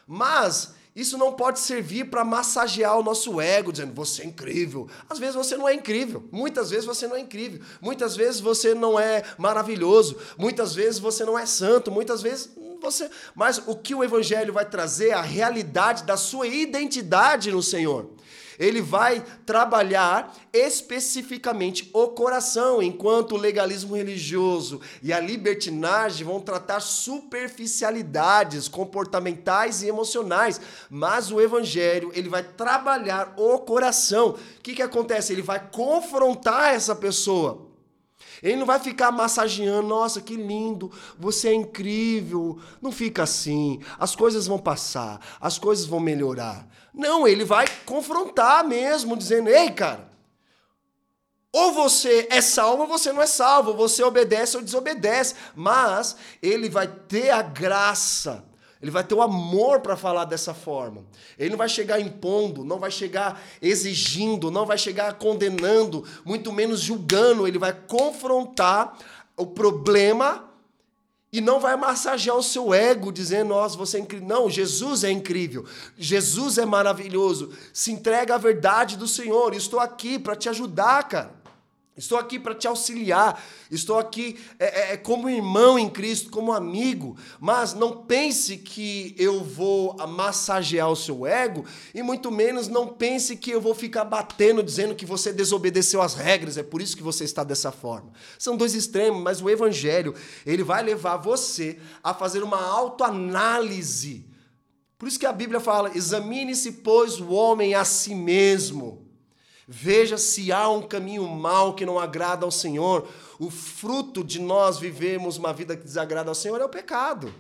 [0.07, 4.89] Mas isso não pode servir para massagear o nosso ego, dizendo você é incrível.
[5.09, 6.29] Às vezes você não é incrível.
[6.33, 7.61] Muitas vezes você não é incrível.
[7.81, 10.17] Muitas vezes você não é maravilhoso.
[10.37, 11.89] Muitas vezes você não é santo.
[11.89, 13.09] Muitas vezes você.
[13.33, 18.18] Mas o que o Evangelho vai trazer é a realidade da sua identidade no Senhor
[18.59, 26.81] ele vai trabalhar especificamente o coração, enquanto o legalismo religioso e a libertinagem vão tratar
[26.81, 34.31] superficialidades comportamentais e emocionais, mas o evangelho, ele vai trabalhar o coração.
[34.31, 35.33] O que que acontece?
[35.33, 37.68] Ele vai confrontar essa pessoa.
[38.43, 42.59] Ele não vai ficar massageando, nossa, que lindo, você é incrível.
[42.81, 43.81] Não fica assim.
[43.99, 46.69] As coisas vão passar, as coisas vão melhorar.
[46.93, 50.09] Não, ele vai confrontar mesmo, dizendo: ei, cara,
[51.53, 55.35] ou você é salvo ou você não é salvo, você obedece ou desobedece.
[55.55, 58.48] Mas ele vai ter a graça
[58.81, 61.05] ele vai ter o amor para falar dessa forma.
[61.39, 66.81] Ele não vai chegar impondo, não vai chegar exigindo, não vai chegar condenando, muito menos
[66.81, 67.47] julgando.
[67.47, 68.97] Ele vai confrontar
[69.37, 70.49] o problema
[71.33, 74.29] e não vai massagear o seu ego dizendo, nossa, você é incrível.
[74.29, 75.65] Não, Jesus é incrível.
[75.97, 77.53] Jesus é maravilhoso.
[77.73, 79.55] Se entrega à verdade do Senhor.
[79.55, 81.38] Estou aqui para te ajudar, cara.
[81.99, 86.53] Estou aqui para te auxiliar, estou aqui é, é, é, como irmão em Cristo, como
[86.53, 92.87] amigo, mas não pense que eu vou massagear o seu ego e muito menos não
[92.87, 96.97] pense que eu vou ficar batendo dizendo que você desobedeceu as regras, é por isso
[96.97, 98.13] que você está dessa forma.
[98.39, 100.15] São dois extremos, mas o evangelho,
[100.47, 104.25] ele vai levar você a fazer uma autoanálise.
[104.97, 109.08] Por isso que a Bíblia fala: examine-se, pois, o homem a si mesmo.
[109.71, 113.07] Veja se há um caminho mau que não agrada ao Senhor.
[113.39, 117.31] O fruto de nós vivermos uma vida que desagrada ao Senhor é o pecado.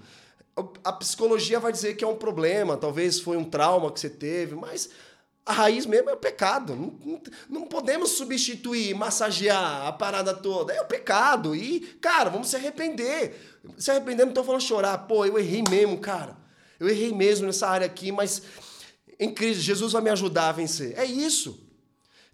[0.85, 4.55] A psicologia vai dizer que é um problema, talvez foi um trauma que você teve,
[4.55, 4.91] mas
[5.47, 6.77] a raiz mesmo é o pecado.
[6.77, 10.75] Não, não, podemos substituir, massagear a parada toda.
[10.75, 11.57] É o pecado.
[11.57, 13.41] E, cara, vamos se arrepender.
[13.79, 14.99] Se arrepender, não estou falando chorar.
[14.99, 16.37] Pô, eu errei mesmo, cara.
[16.79, 18.43] Eu errei mesmo nessa área aqui, mas
[19.19, 20.93] em Cristo, Jesus vai me ajudar a vencer.
[20.99, 21.68] É isso.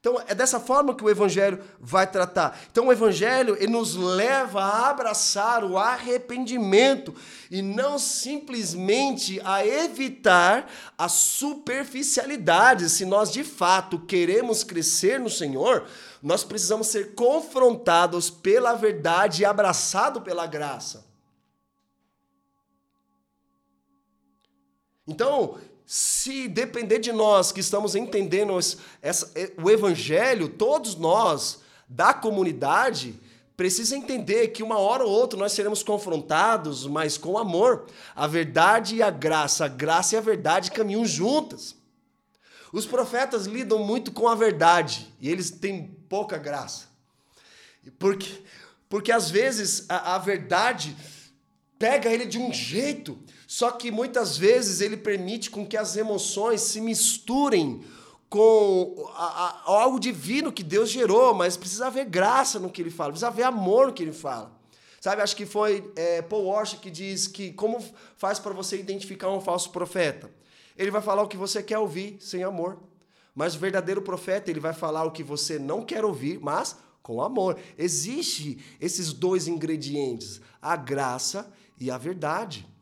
[0.05, 2.61] Então é dessa forma que o evangelho vai tratar.
[2.71, 7.15] Então o evangelho ele nos leva a abraçar o arrependimento
[7.51, 12.91] e não simplesmente a evitar a superficialidade.
[12.91, 15.87] Se nós de fato queremos crescer no Senhor,
[16.23, 21.07] nós precisamos ser confrontados pela verdade e abraçados pela graça.
[25.09, 28.59] Então, se depender de nós que estamos entendendo
[29.03, 29.31] essa,
[29.63, 33.21] o evangelho, todos nós da comunidade
[33.57, 37.87] precisa entender que uma hora ou outra nós seremos confrontados, mas com amor.
[38.17, 41.77] A verdade e a graça, a graça e a verdade caminham juntas.
[42.73, 46.89] Os profetas lidam muito com a verdade e eles têm pouca graça.
[47.99, 48.43] Porque,
[48.89, 50.97] porque às vezes a, a verdade
[51.79, 53.17] pega ele de um jeito
[53.55, 57.85] só que muitas vezes ele permite com que as emoções se misturem
[58.29, 62.91] com a, a, algo divino que Deus gerou, mas precisa haver graça no que ele
[62.91, 64.51] fala, precisa haver amor no que ele fala.
[65.01, 67.79] Sabe, acho que foi é, Paul Walsh que diz que como
[68.17, 70.29] faz para você identificar um falso profeta?
[70.77, 72.81] Ele vai falar o que você quer ouvir sem amor.
[73.37, 77.23] Mas o verdadeiro profeta, ele vai falar o que você não quer ouvir, mas com
[77.23, 77.57] amor.
[77.79, 81.49] Existe esses dois ingredientes, a graça
[81.79, 82.74] e a verdade.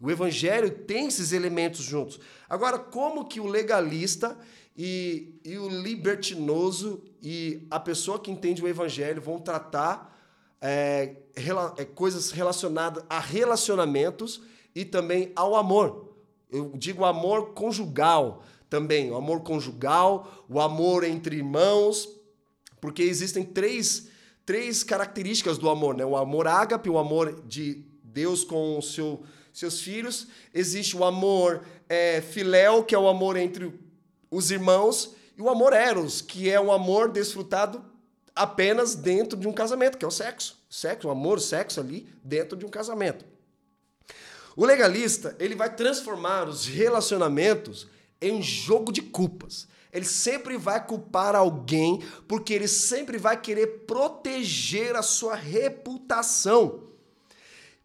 [0.00, 2.18] O evangelho tem esses elementos juntos.
[2.48, 4.36] Agora, como que o legalista
[4.76, 10.18] e, e o libertinoso e a pessoa que entende o evangelho vão tratar
[10.58, 14.40] é, rela, é, coisas relacionadas a relacionamentos
[14.74, 16.14] e também ao amor?
[16.50, 22.08] Eu digo amor conjugal também, o amor conjugal, o amor entre irmãos,
[22.80, 24.08] porque existem três,
[24.46, 26.06] três características do amor, né?
[26.06, 29.22] O amor ágape, o amor de Deus com o seu
[29.52, 30.28] seus filhos.
[30.54, 33.72] Existe o amor é, filéu, que é o amor entre
[34.30, 37.84] os irmãos, e o amor eros, que é um amor desfrutado
[38.34, 40.58] apenas dentro de um casamento, que é o sexo.
[40.68, 43.24] Sexo, o amor, o sexo ali dentro de um casamento.
[44.56, 47.88] O legalista, ele vai transformar os relacionamentos
[48.20, 49.66] em jogo de culpas.
[49.92, 56.88] Ele sempre vai culpar alguém, porque ele sempre vai querer proteger a sua reputação.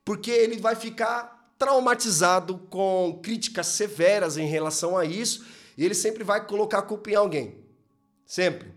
[0.03, 5.45] Porque ele vai ficar traumatizado com críticas severas em relação a isso
[5.77, 7.63] e ele sempre vai colocar a culpa em alguém.
[8.25, 8.73] Sempre.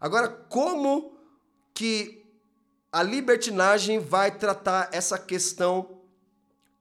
[0.00, 1.18] Agora, como
[1.74, 2.24] que
[2.92, 6.02] a libertinagem vai tratar essa questão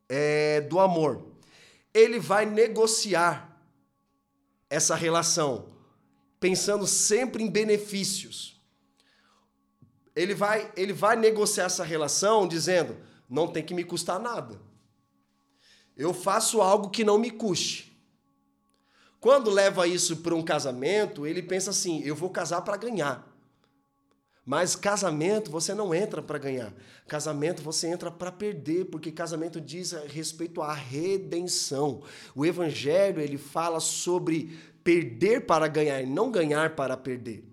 [0.07, 1.25] é, do amor?
[1.93, 3.57] Ele vai negociar
[4.69, 5.73] essa relação,
[6.39, 8.61] pensando sempre em benefícios.
[10.15, 12.97] Ele vai, ele vai negociar essa relação dizendo:
[13.29, 14.64] não tem que me custar nada
[15.97, 17.95] eu faço algo que não me custe.
[19.19, 23.35] Quando leva isso para um casamento, ele pensa assim: eu vou casar para ganhar.
[24.45, 26.71] Mas casamento você não entra para ganhar.
[27.07, 32.03] Casamento você entra para perder, porque casamento diz respeito à redenção.
[32.35, 37.43] O evangelho ele fala sobre perder para ganhar e não ganhar para perder.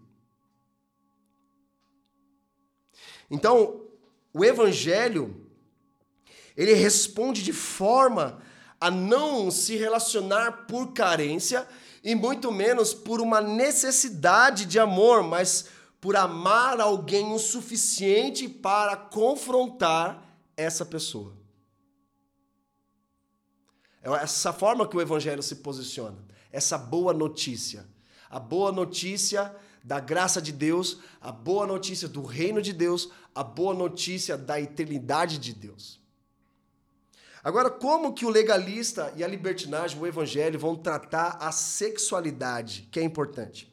[3.30, 3.86] Então,
[4.34, 5.41] o evangelho
[6.56, 8.40] ele responde de forma
[8.80, 11.66] a não se relacionar por carência
[12.02, 15.66] e muito menos por uma necessidade de amor, mas
[16.00, 21.32] por amar alguém o suficiente para confrontar essa pessoa.
[24.02, 26.18] É essa forma que o evangelho se posiciona,
[26.50, 27.86] essa boa notícia.
[28.28, 33.44] A boa notícia da graça de Deus, a boa notícia do reino de Deus, a
[33.44, 36.01] boa notícia da eternidade de Deus.
[37.42, 43.00] Agora, como que o legalista e a libertinagem, o evangelho, vão tratar a sexualidade, que
[43.00, 43.72] é importante?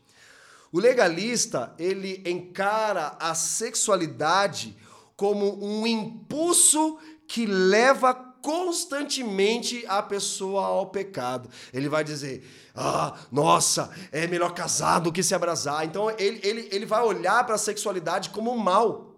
[0.72, 4.76] O legalista, ele encara a sexualidade
[5.16, 6.98] como um impulso
[7.28, 11.50] que leva constantemente a pessoa ao pecado.
[11.74, 12.44] Ele vai dizer:
[12.76, 15.86] ah, nossa, é melhor casar do que se abrasar.
[15.86, 19.09] Então ele, ele, ele vai olhar para a sexualidade como um mal.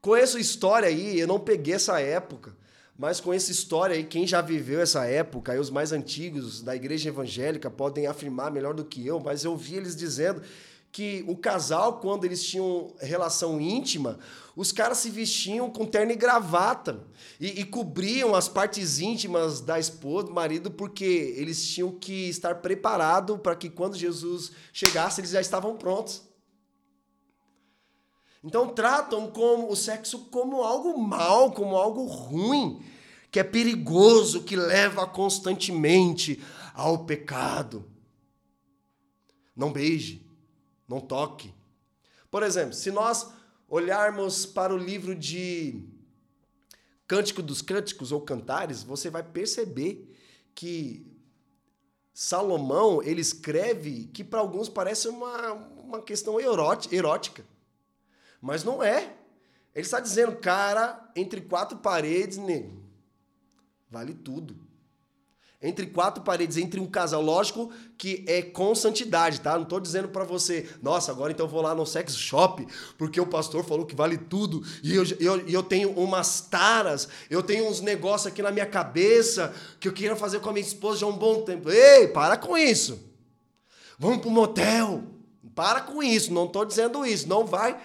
[0.00, 2.56] Conheço história aí, eu não peguei essa época,
[2.96, 6.74] mas com essa história aí, quem já viveu essa época, aí os mais antigos da
[6.74, 10.40] igreja evangélica podem afirmar melhor do que eu, mas eu vi eles dizendo
[10.90, 14.18] que o casal, quando eles tinham relação íntima,
[14.56, 17.00] os caras se vestiam com terno e gravata
[17.38, 22.56] e, e cobriam as partes íntimas da esposa, do marido, porque eles tinham que estar
[22.56, 26.29] preparados para que quando Jesus chegasse, eles já estavam prontos.
[28.42, 32.82] Então tratam como o sexo como algo mal, como algo ruim,
[33.30, 36.42] que é perigoso, que leva constantemente
[36.74, 37.84] ao pecado.
[39.54, 40.26] não beije,
[40.88, 41.52] não toque.
[42.30, 43.30] Por exemplo, se nós
[43.68, 45.84] olharmos para o livro de
[47.06, 50.16] Cântico dos Cânticos ou Cantares, você vai perceber
[50.54, 51.06] que
[52.14, 57.44] Salomão ele escreve que para alguns parece uma, uma questão erótica,
[58.40, 59.16] mas não é.
[59.74, 62.82] Ele está dizendo, cara, entre quatro paredes, nego,
[63.90, 64.70] vale tudo
[65.62, 67.20] entre quatro paredes, entre um casal.
[67.20, 69.58] Lógico que é com santidade, tá?
[69.58, 72.66] Não tô dizendo para você, nossa, agora então vou lá no sex shop,
[72.96, 77.42] porque o pastor falou que vale tudo, e eu, eu, eu tenho umas taras, eu
[77.42, 81.00] tenho uns negócios aqui na minha cabeça que eu queria fazer com a minha esposa
[81.00, 81.70] já há um bom tempo.
[81.70, 82.98] Ei, para com isso.
[83.98, 85.04] Vamos pro motel.
[85.54, 87.28] Para com isso, não tô dizendo isso.
[87.28, 87.78] Não vai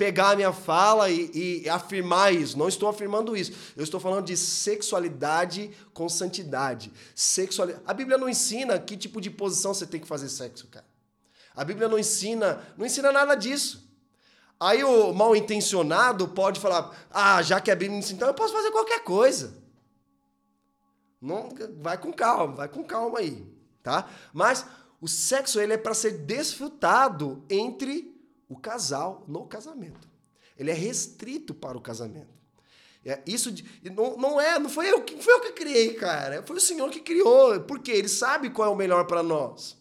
[0.00, 2.58] pegar a minha fala e, e, afirmar isso.
[2.58, 3.52] Não estou afirmando isso.
[3.76, 6.90] Eu estou falando de sexualidade com santidade.
[7.14, 7.84] Sexualidade.
[7.86, 10.86] A Bíblia não ensina que tipo de posição você tem que fazer sexo, cara.
[11.54, 13.86] A Bíblia não ensina, não ensina nada disso.
[14.58, 18.54] Aí o mal intencionado pode falar: "Ah, já que a Bíblia ensina, então eu posso
[18.54, 19.54] fazer qualquer coisa".
[21.20, 23.46] Não, vai com calma, vai com calma aí,
[23.82, 24.08] tá?
[24.32, 24.64] Mas
[24.98, 28.18] o sexo ele é para ser desfrutado entre
[28.50, 30.10] o casal no casamento.
[30.58, 32.38] Ele é restrito para o casamento.
[33.02, 36.42] É, isso de, não, não é, não foi eu, que, foi eu que criei, cara.
[36.42, 37.60] Foi o Senhor que criou.
[37.60, 39.78] Porque Ele sabe qual é o melhor para nós.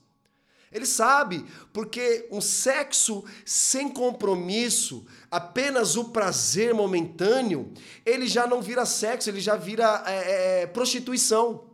[0.71, 1.43] Ele sabe,
[1.73, 7.73] porque um sexo sem compromisso, apenas o prazer momentâneo,
[8.05, 11.67] ele já não vira sexo, ele já vira é, é, prostituição.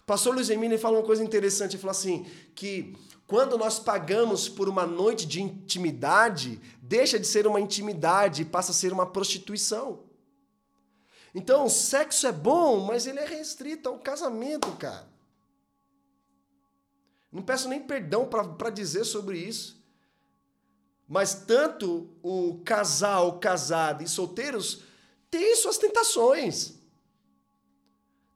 [0.00, 2.94] O pastor Luiz Emílio fala uma coisa interessante, ele fala assim, que
[3.26, 8.70] quando nós pagamos por uma noite de intimidade, deixa de ser uma intimidade e passa
[8.70, 10.04] a ser uma prostituição.
[11.34, 15.08] Então, o sexo é bom, mas ele é restrito ao casamento, cara.
[17.32, 19.82] Não peço nem perdão para dizer sobre isso.
[21.08, 24.82] Mas tanto o casal, casado e solteiros
[25.30, 26.78] têm suas tentações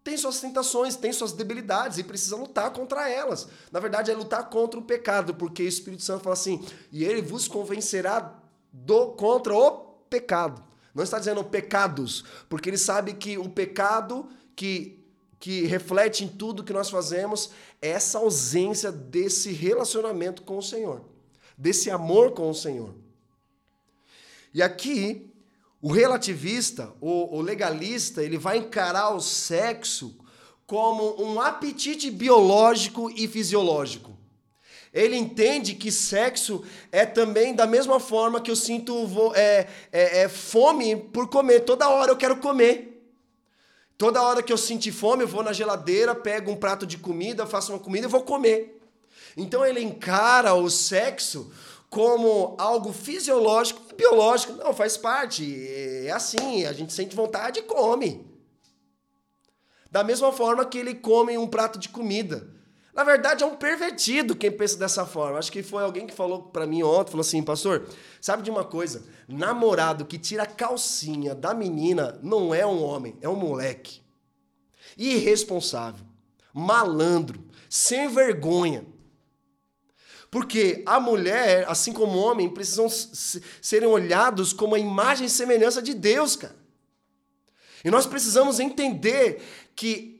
[0.09, 3.47] tem suas tentações, tem suas debilidades e precisa lutar contra elas.
[3.71, 7.21] Na verdade, é lutar contra o pecado, porque o Espírito Santo fala assim: e ele
[7.21, 8.35] vos convencerá
[8.73, 9.71] do contra o
[10.09, 10.65] pecado.
[10.95, 14.99] Não está dizendo pecados, porque ele sabe que o pecado que,
[15.39, 17.51] que reflete em tudo que nós fazemos
[17.83, 21.03] é essa ausência desse relacionamento com o Senhor,
[21.57, 22.95] desse amor com o Senhor.
[24.55, 25.28] E aqui
[25.81, 30.17] o relativista, o, o legalista, ele vai encarar o sexo
[30.67, 34.19] como um apetite biológico e fisiológico.
[34.93, 38.93] Ele entende que sexo é também da mesma forma que eu sinto
[39.35, 41.61] é, é, é, fome por comer.
[41.61, 42.87] Toda hora eu quero comer.
[43.97, 47.47] Toda hora que eu sentir fome, eu vou na geladeira, pego um prato de comida,
[47.47, 48.81] faço uma comida e vou comer.
[49.37, 51.53] Então ele encara o sexo
[51.91, 54.53] como algo fisiológico biológico.
[54.53, 55.69] Não, faz parte.
[56.07, 58.25] É assim, a gente sente vontade e come.
[59.91, 62.57] Da mesma forma que ele come um prato de comida.
[62.95, 65.39] Na verdade, é um pervertido quem pensa dessa forma.
[65.39, 67.89] Acho que foi alguém que falou para mim ontem, falou assim, pastor,
[68.21, 69.05] sabe de uma coisa?
[69.29, 74.03] Namorado que tira a calcinha da menina não é um homem, é um moleque.
[74.97, 76.05] Irresponsável,
[76.53, 78.85] malandro, sem vergonha.
[80.31, 85.81] Porque a mulher, assim como o homem, precisam serem olhados como a imagem e semelhança
[85.81, 86.57] de Deus, cara.
[87.85, 89.43] E nós precisamos entender
[89.75, 90.19] que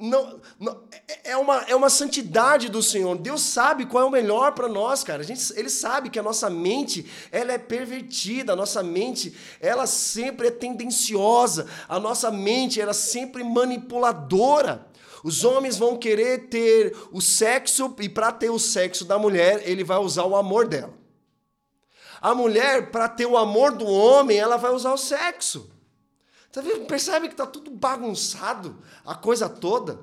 [0.00, 3.18] não, não, é, é, uma, é uma santidade do Senhor.
[3.18, 5.20] Deus sabe qual é o melhor para nós, cara.
[5.20, 9.86] A gente, ele sabe que a nossa mente ela é pervertida, a nossa mente ela
[9.86, 14.86] sempre é tendenciosa, a nossa mente ela é sempre manipuladora.
[15.22, 19.84] Os homens vão querer ter o sexo, e para ter o sexo da mulher, ele
[19.84, 20.94] vai usar o amor dela.
[22.20, 25.70] A mulher, para ter o amor do homem, ela vai usar o sexo.
[26.52, 26.86] Tá vendo?
[26.86, 30.00] Percebe que está tudo bagunçado, a coisa toda?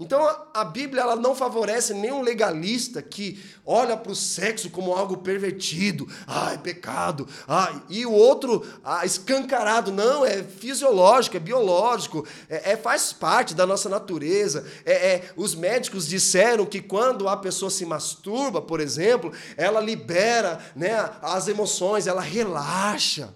[0.00, 5.16] Então a Bíblia ela não favorece nenhum legalista que olha para o sexo como algo
[5.16, 9.90] pervertido, ai, pecado, ai, e o outro ah, escancarado.
[9.90, 14.64] Não, é fisiológico, é biológico, é, é faz parte da nossa natureza.
[14.84, 20.60] É, é, os médicos disseram que quando a pessoa se masturba, por exemplo, ela libera
[20.76, 23.34] né, as emoções, ela relaxa.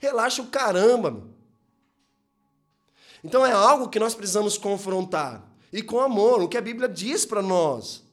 [0.00, 1.10] Relaxa o caramba.
[1.10, 1.24] Meu.
[3.24, 7.26] Então é algo que nós precisamos confrontar e com amor, o que a Bíblia diz
[7.26, 8.04] para nós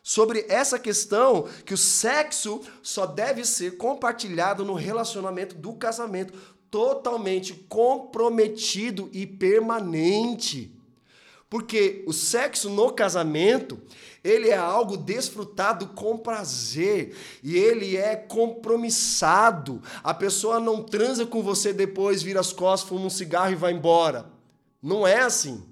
[0.00, 6.32] sobre essa questão que o sexo só deve ser compartilhado no relacionamento do casamento,
[6.70, 10.72] totalmente comprometido e permanente.
[11.48, 13.82] Porque o sexo no casamento,
[14.22, 19.82] ele é algo desfrutado com prazer e ele é compromissado.
[20.04, 23.72] A pessoa não transa com você depois, vira as costas, fuma um cigarro e vai
[23.72, 24.30] embora.
[24.80, 25.69] Não é assim.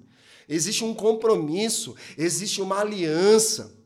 [0.49, 3.77] Existe um compromisso, existe uma aliança.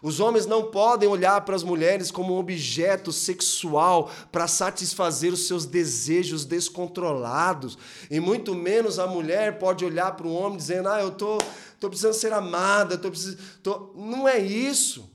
[0.00, 5.48] Os homens não podem olhar para as mulheres como um objeto sexual para satisfazer os
[5.48, 7.76] seus desejos descontrolados.
[8.08, 11.38] E muito menos a mulher pode olhar para um homem dizendo: Ah, eu tô,
[11.80, 13.40] tô precisando ser amada, tô precisando.
[13.60, 13.92] Tô...
[13.96, 15.10] Não é isso.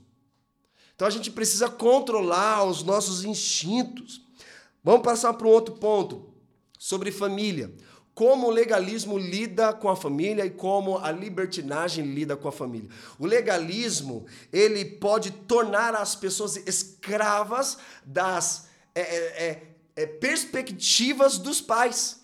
[0.95, 4.22] Então a gente precisa controlar os nossos instintos.
[4.84, 6.34] Vamos passar para um outro ponto
[6.78, 7.74] sobre família
[8.20, 12.89] como o legalismo lida com a família e como a libertinagem lida com a família.
[13.17, 19.63] O legalismo, ele pode tornar as pessoas escravas das é, é, é,
[19.95, 22.20] é perspectivas dos pais.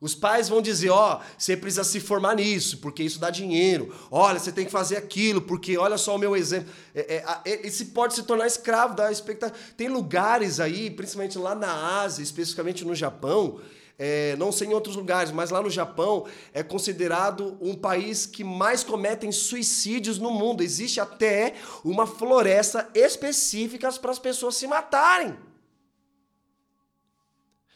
[0.00, 3.94] Os pais vão dizer: ó, oh, você precisa se formar nisso, porque isso dá dinheiro.
[4.10, 6.68] Olha, você tem que fazer aquilo, porque olha só o meu exemplo.
[6.92, 9.56] É, é, é, esse pode se tornar escravo da expectativa.
[9.76, 13.60] Tem lugares aí, principalmente lá na Ásia, especificamente no Japão,
[13.98, 18.42] é, não sei em outros lugares, mas lá no Japão é considerado um país que
[18.42, 20.62] mais cometem suicídios no mundo.
[20.62, 25.36] Existe até uma floresta específica para as pessoas se matarem.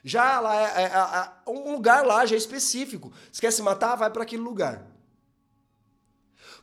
[0.03, 3.13] Já lá é, é, é, é, um lugar lá já é específico.
[3.31, 4.98] Se quer se matar, vai para aquele lugar.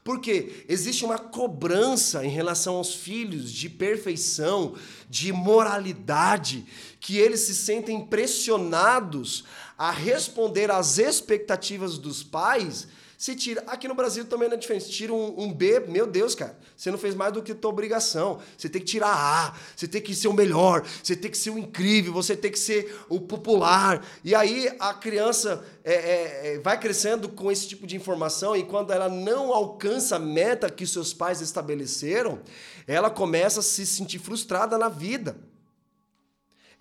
[0.05, 4.75] Porque existe uma cobrança em relação aos filhos de perfeição,
[5.09, 6.63] de moralidade,
[6.99, 9.45] que eles se sentem pressionados
[9.75, 12.87] a responder às expectativas dos pais
[13.17, 13.63] se tira.
[13.67, 14.89] Aqui no Brasil também não é diferente.
[14.89, 16.57] Tira um, um, B, meu Deus, cara.
[16.75, 18.39] Você não fez mais do que tua obrigação.
[18.57, 21.49] Você tem que tirar A, você tem que ser o melhor, você tem que ser
[21.49, 24.05] o incrível, você tem que ser o popular.
[24.23, 28.63] E aí a criança é, é, é, vai crescendo com esse tipo de informação e
[28.63, 32.39] quando ela não alcança a meta que seus pais estabeleceram,
[32.87, 35.37] ela começa a se sentir frustrada na vida.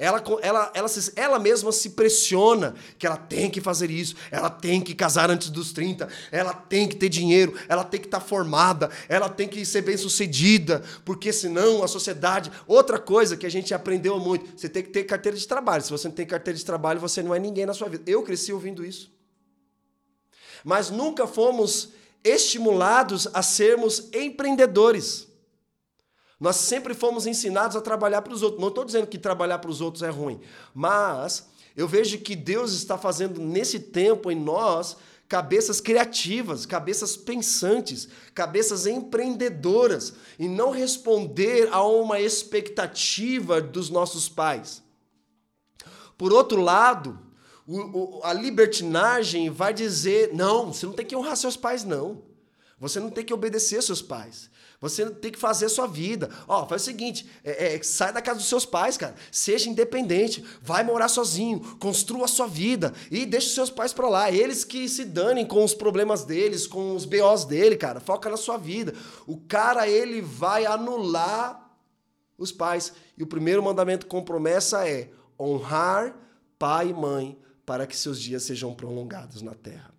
[0.05, 4.80] Ela, ela, ela, ela mesma se pressiona que ela tem que fazer isso, ela tem
[4.80, 8.26] que casar antes dos 30, ela tem que ter dinheiro, ela tem que estar tá
[8.26, 12.52] formada, ela tem que ser bem sucedida, porque senão a sociedade.
[12.66, 15.82] Outra coisa que a gente aprendeu muito: você tem que ter carteira de trabalho.
[15.82, 18.05] Se você não tem carteira de trabalho, você não é ninguém na sua vida.
[18.07, 19.11] Eu cresci ouvindo isso.
[20.62, 21.90] Mas nunca fomos
[22.22, 25.28] estimulados a sermos empreendedores.
[26.39, 28.61] Nós sempre fomos ensinados a trabalhar para os outros.
[28.61, 30.41] Não estou dizendo que trabalhar para os outros é ruim,
[30.74, 34.97] mas eu vejo que Deus está fazendo nesse tempo em nós
[35.28, 44.82] cabeças criativas, cabeças pensantes, cabeças empreendedoras e não responder a uma expectativa dos nossos pais.
[46.16, 47.18] Por outro lado,
[47.66, 52.22] o, o, a libertinagem vai dizer: não, você não tem que honrar seus pais, não.
[52.78, 54.51] Você não tem que obedecer seus pais.
[54.85, 56.28] Você tem que fazer a sua vida.
[56.47, 59.14] Ó, faz o seguinte: é, é, sai da casa dos seus pais, cara.
[59.32, 60.45] Seja independente.
[60.61, 61.59] Vai morar sozinho.
[61.78, 62.93] Construa a sua vida.
[63.11, 64.30] E deixa os seus pais pra lá.
[64.30, 67.99] Eles que se danem com os problemas deles, com os BOs dele, cara.
[67.99, 68.93] Foca na sua vida.
[69.26, 71.74] O cara, ele vai anular
[72.37, 72.93] os pais.
[73.16, 75.09] E o primeiro mandamento com promessa é
[75.41, 76.14] honrar
[76.59, 79.95] pai e mãe para que seus dias sejam prolongados na terra.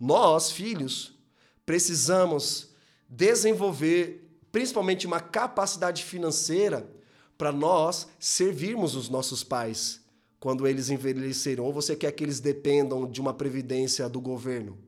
[0.00, 1.16] Nós, filhos,
[1.64, 2.71] precisamos
[3.14, 6.90] desenvolver principalmente uma capacidade financeira
[7.36, 10.00] para nós servirmos os nossos pais
[10.40, 11.62] quando eles envelhecerem.
[11.62, 14.78] Ou você quer que eles dependam de uma previdência do governo?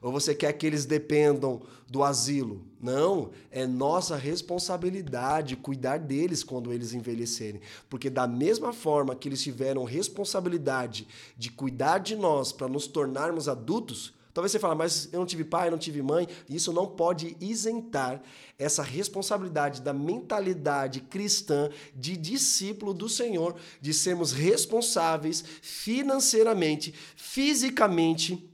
[0.00, 2.64] Ou você quer que eles dependam do asilo?
[2.80, 7.60] Não, é nossa responsabilidade cuidar deles quando eles envelhecerem.
[7.90, 11.06] Porque, da mesma forma que eles tiveram responsabilidade
[11.36, 15.44] de cuidar de nós para nos tornarmos adultos, Talvez você fale, mas eu não tive
[15.44, 16.26] pai, não tive mãe.
[16.48, 18.22] Isso não pode isentar
[18.58, 28.50] essa responsabilidade da mentalidade cristã de discípulo do Senhor, de sermos responsáveis financeiramente, fisicamente,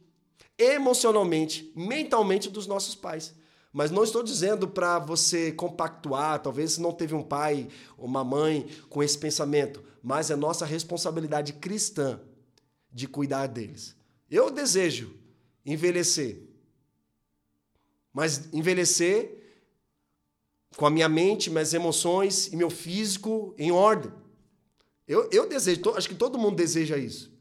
[0.58, 3.32] emocionalmente, mentalmente dos nossos pais.
[3.72, 8.66] Mas não estou dizendo para você compactuar, talvez não teve um pai ou uma mãe
[8.90, 12.18] com esse pensamento, mas é nossa responsabilidade cristã
[12.92, 13.94] de cuidar deles.
[14.28, 15.24] Eu desejo
[15.66, 16.40] envelhecer.
[18.12, 19.36] Mas envelhecer
[20.76, 24.12] com a minha mente, minhas emoções e meu físico em ordem.
[25.08, 27.34] Eu, eu desejo, acho que todo mundo deseja isso.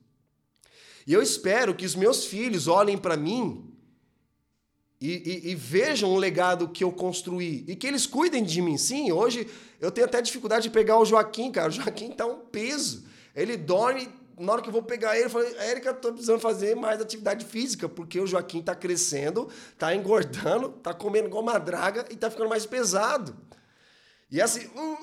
[1.05, 3.71] E eu espero que os meus filhos olhem para mim
[4.99, 5.11] e,
[5.45, 8.77] e, e, vejam o legado que eu construí e que eles cuidem de mim.
[8.77, 9.47] Sim, hoje
[9.79, 11.69] eu tenho até dificuldade de pegar o Joaquim, cara.
[11.69, 13.05] O Joaquim tá um peso.
[13.35, 16.75] Ele dorme na hora que eu vou pegar ele, eu falei, Érica, tô precisando fazer
[16.75, 22.05] mais atividade física, porque o Joaquim tá crescendo, tá engordando, tá comendo igual uma draga
[22.09, 23.35] e tá ficando mais pesado.
[24.29, 24.97] E assim, hum,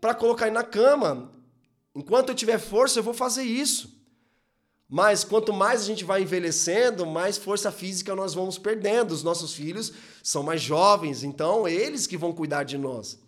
[0.00, 1.32] para colocar ele na cama,
[1.94, 3.98] enquanto eu tiver força, eu vou fazer isso.
[4.88, 9.10] Mas quanto mais a gente vai envelhecendo, mais força física nós vamos perdendo.
[9.12, 13.18] Os nossos filhos são mais jovens, então eles que vão cuidar de nós.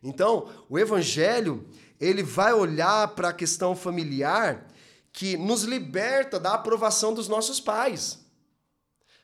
[0.00, 1.66] Então, o evangelho,
[2.00, 4.68] ele vai olhar para a questão familiar
[5.12, 8.18] que nos liberta da aprovação dos nossos pais.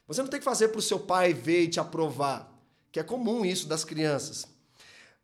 [0.07, 2.53] Você não tem que fazer para o seu pai ver e te aprovar,
[2.93, 4.47] que é comum isso das crianças.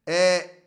[0.06, 0.60] É,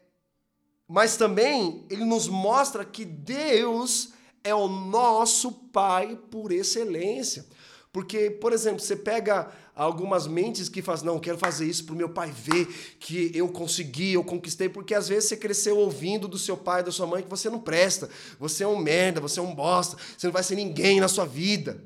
[0.87, 4.09] mas também ele nos mostra que Deus
[4.43, 7.45] é o nosso Pai por excelência.
[7.93, 11.97] Porque, por exemplo, você pega algumas mentes que fazem, não, quero fazer isso para o
[11.97, 12.65] meu pai ver
[12.99, 16.91] que eu consegui, eu conquistei, porque às vezes você cresceu ouvindo do seu pai, da
[16.91, 20.25] sua mãe, que você não presta, você é um merda, você é um bosta, você
[20.25, 21.83] não vai ser ninguém na sua vida.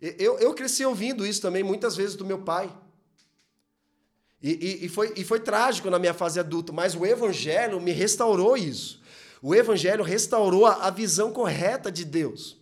[0.00, 2.68] Eu, eu cresci ouvindo isso também muitas vezes do meu pai.
[4.42, 7.92] E, e, e, foi, e foi trágico na minha fase adulta, mas o evangelho me
[7.92, 9.00] restaurou isso.
[9.40, 12.61] O Evangelho restaurou a visão correta de Deus.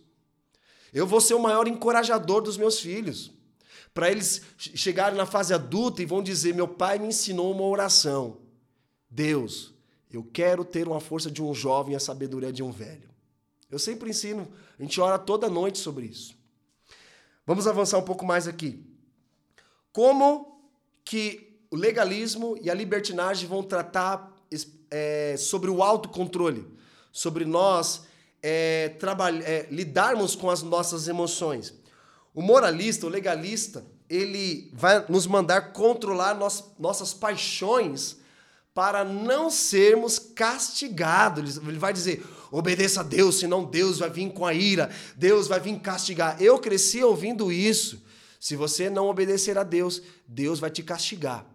[0.93, 3.31] Eu vou ser o maior encorajador dos meus filhos.
[3.93, 8.37] Para eles chegarem na fase adulta e vão dizer: Meu pai me ensinou uma oração.
[9.09, 9.73] Deus,
[10.11, 13.09] eu quero ter uma força de um jovem e a sabedoria de um velho.
[13.69, 16.35] Eu sempre ensino, a gente ora toda noite sobre isso.
[17.45, 18.85] Vamos avançar um pouco mais aqui.
[19.91, 20.61] Como
[21.03, 24.35] que o legalismo e a libertinagem vão tratar
[24.89, 26.67] é, sobre o autocontrole,
[27.11, 28.03] sobre nós
[28.41, 28.95] é,
[29.45, 31.73] é, lidarmos com as nossas emoções.
[32.33, 38.17] O moralista, o legalista, ele vai nos mandar controlar nos, nossas paixões
[38.73, 41.57] para não sermos castigados.
[41.57, 45.59] Ele vai dizer: obedeça a Deus, senão Deus vai vir com a ira, Deus vai
[45.59, 46.41] vir castigar.
[46.41, 48.01] Eu cresci ouvindo isso.
[48.39, 51.45] Se você não obedecer a Deus, Deus vai te castigar.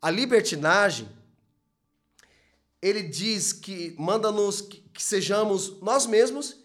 [0.00, 1.06] A libertinagem,
[2.82, 6.56] ele diz que manda-nos que, que, sejamos nós mesmos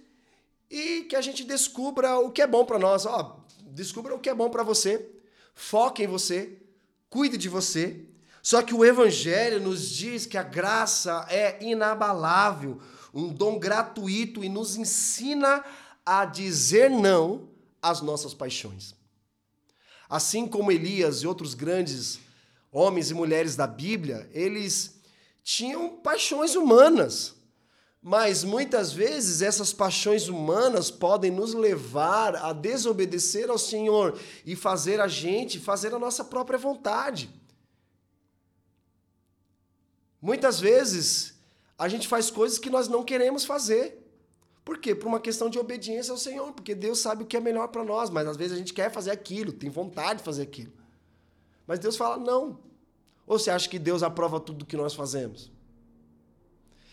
[0.70, 3.06] e que a gente descubra o que é bom para nós.
[3.06, 5.10] Ó, descubra o que é bom para você,
[5.54, 6.58] foque em você,
[7.10, 8.06] cuide de você.
[8.42, 12.80] Só que o evangelho nos diz que a graça é inabalável,
[13.14, 15.64] um dom gratuito e nos ensina
[16.06, 17.50] a dizer não
[17.82, 18.96] às nossas paixões.
[20.08, 22.20] Assim como Elias e outros grandes
[22.72, 24.95] homens e mulheres da Bíblia, eles
[25.46, 27.36] tinham paixões humanas.
[28.02, 35.00] Mas muitas vezes essas paixões humanas podem nos levar a desobedecer ao Senhor e fazer
[35.00, 37.30] a gente fazer a nossa própria vontade.
[40.20, 41.36] Muitas vezes
[41.78, 44.04] a gente faz coisas que nós não queremos fazer.
[44.64, 44.96] Por quê?
[44.96, 47.84] Por uma questão de obediência ao Senhor, porque Deus sabe o que é melhor para
[47.84, 50.74] nós, mas às vezes a gente quer fazer aquilo, tem vontade de fazer aquilo.
[51.68, 52.60] Mas Deus fala: não.
[53.26, 55.52] Ou você acha que Deus aprova tudo que nós fazemos?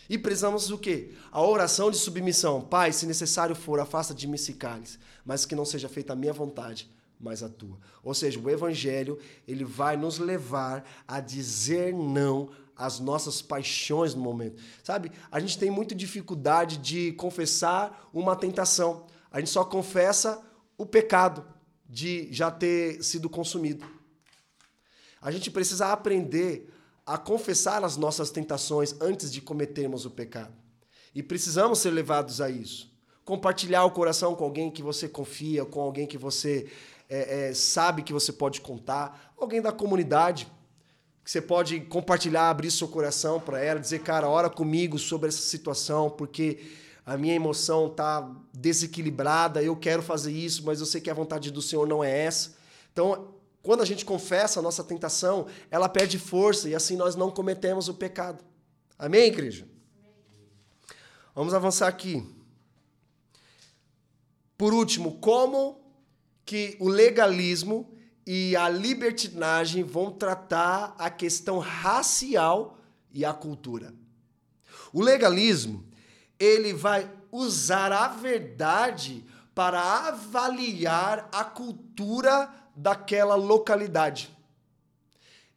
[0.08, 1.12] E precisamos do quê?
[1.30, 2.60] A oração de submissão.
[2.60, 6.16] Pai, se necessário for, afasta de mim esse cálice, mas que não seja feita a
[6.16, 7.78] minha vontade, mas a tua.
[8.02, 14.20] Ou seja, o evangelho, ele vai nos levar a dizer não às nossas paixões no
[14.20, 14.60] momento.
[14.82, 15.12] Sabe?
[15.30, 19.06] A gente tem muita dificuldade de confessar uma tentação.
[19.30, 20.42] A gente só confessa
[20.76, 21.44] o pecado
[21.88, 23.86] de já ter sido consumido.
[25.22, 26.68] A gente precisa aprender
[27.06, 30.52] a confessar as nossas tentações antes de cometermos o pecado.
[31.14, 32.92] E precisamos ser levados a isso.
[33.24, 36.68] Compartilhar o coração com alguém que você confia, com alguém que você
[37.08, 40.50] é, é, sabe que você pode contar, alguém da comunidade
[41.24, 45.42] que você pode compartilhar, abrir seu coração para ela, dizer, cara, ora comigo sobre essa
[45.42, 46.58] situação, porque
[47.06, 51.52] a minha emoção está desequilibrada, eu quero fazer isso, mas eu sei que a vontade
[51.52, 52.56] do Senhor não é essa.
[52.92, 53.28] Então,
[53.62, 57.88] quando a gente confessa a nossa tentação, ela perde força e assim nós não cometemos
[57.88, 58.44] o pecado.
[58.98, 59.66] Amém, igreja?
[61.34, 62.26] Vamos avançar aqui.
[64.58, 65.80] Por último, como
[66.44, 67.92] que o legalismo
[68.26, 72.78] e a libertinagem vão tratar a questão racial
[73.12, 73.94] e a cultura.
[74.92, 75.84] O legalismo,
[76.38, 84.30] ele vai usar a verdade para avaliar a cultura daquela localidade.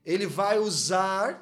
[0.06, 1.42] Ele vai usar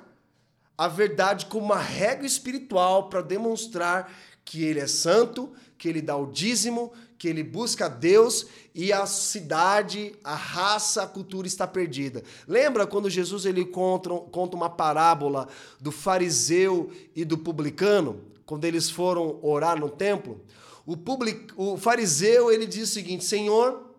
[0.78, 4.12] a verdade como uma regra espiritual para demonstrar
[4.46, 9.06] que ele é santo, que ele dá o dízimo, que ele busca Deus e a
[9.06, 12.24] cidade, a raça, a cultura está perdida.
[12.48, 15.48] Lembra quando Jesus ele conta, conta uma parábola
[15.80, 18.34] do fariseu e do publicano?
[18.46, 20.42] quando eles foram orar no templo,
[20.86, 23.93] o, public, o fariseu ele diz o seguinte: Senhor,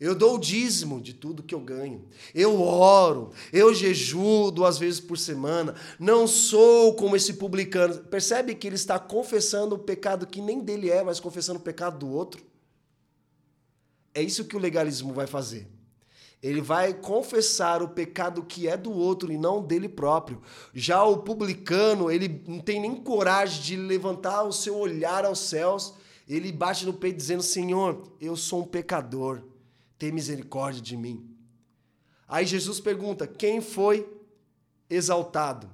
[0.00, 2.08] eu dou o dízimo de tudo que eu ganho.
[2.34, 5.74] Eu oro, eu jejuo duas vezes por semana.
[5.98, 7.98] Não sou como esse publicano.
[8.04, 11.98] Percebe que ele está confessando o pecado que nem dele é, mas confessando o pecado
[11.98, 12.42] do outro?
[14.14, 15.68] É isso que o legalismo vai fazer.
[16.42, 20.40] Ele vai confessar o pecado que é do outro e não dele próprio.
[20.72, 25.92] Já o publicano, ele não tem nem coragem de levantar o seu olhar aos céus.
[26.26, 29.42] Ele bate no peito dizendo: Senhor, eu sou um pecador,
[30.00, 31.30] tem misericórdia de mim.
[32.26, 34.10] Aí Jesus pergunta: quem foi
[34.88, 35.70] exaltado?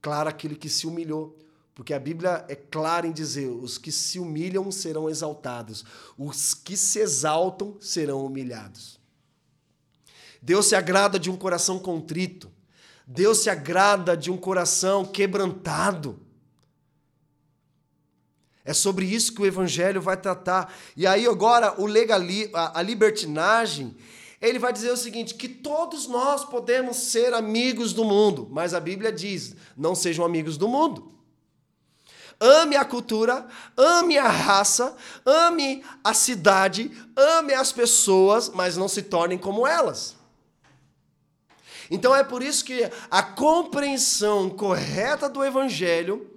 [0.00, 1.36] Claro, aquele que se humilhou.
[1.74, 5.84] Porque a Bíblia é clara em dizer: os que se humilham serão exaltados,
[6.16, 9.00] os que se exaltam serão humilhados.
[10.40, 12.50] Deus se agrada de um coração contrito.
[13.06, 16.20] Deus se agrada de um coração quebrantado.
[18.64, 20.72] É sobre isso que o evangelho vai tratar.
[20.96, 23.96] E aí agora o legali, a, a libertinagem,
[24.40, 28.80] ele vai dizer o seguinte, que todos nós podemos ser amigos do mundo, mas a
[28.80, 31.10] Bíblia diz: não sejam amigos do mundo.
[32.42, 33.46] Ame a cultura,
[33.76, 34.96] ame a raça,
[35.26, 40.16] ame a cidade, ame as pessoas, mas não se tornem como elas.
[41.90, 46.30] Então é por isso que a compreensão correta do evangelho,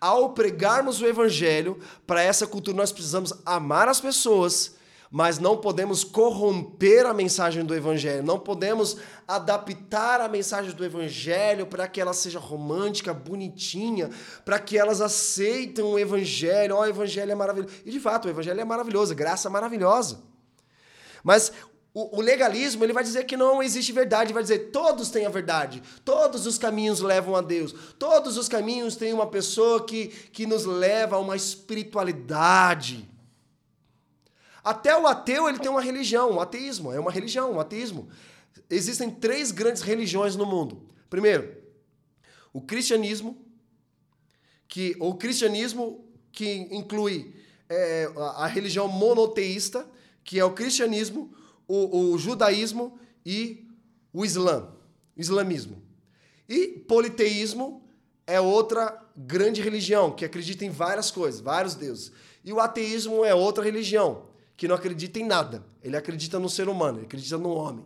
[0.00, 4.76] ao pregarmos o evangelho, para essa cultura nós precisamos amar as pessoas,
[5.10, 11.66] mas não podemos corromper a mensagem do evangelho, não podemos adaptar a mensagem do evangelho
[11.66, 14.10] para que ela seja romântica, bonitinha,
[14.44, 16.76] para que elas aceitem o evangelho.
[16.76, 17.74] Ó, oh, o evangelho é maravilhoso.
[17.86, 20.20] E de fato, o evangelho é maravilhoso, graça maravilhosa.
[21.24, 21.52] Mas
[22.00, 25.82] o, legalismo ele vai dizer que não existe verdade, vai dizer todos têm a verdade,
[26.04, 30.64] todos os caminhos levam a Deus, todos os caminhos têm uma pessoa que, que nos
[30.64, 33.08] leva a uma espiritualidade.
[34.62, 38.08] Até o ateu ele tem uma religião, o ateísmo é uma religião, ateísmo.
[38.70, 40.82] Existem três grandes religiões no mundo.
[41.10, 41.56] Primeiro,
[42.52, 43.36] o cristianismo,
[44.68, 47.34] que o cristianismo que inclui
[47.68, 49.88] é, a, a religião monoteísta,
[50.22, 51.34] que é o cristianismo,
[51.68, 53.68] o, o judaísmo e
[54.12, 54.72] o islã,
[55.14, 55.82] o islamismo.
[56.48, 57.86] E politeísmo
[58.26, 62.10] é outra grande religião que acredita em várias coisas, vários deuses.
[62.42, 65.64] E o ateísmo é outra religião que não acredita em nada.
[65.82, 67.84] Ele acredita no ser humano, ele acredita no homem.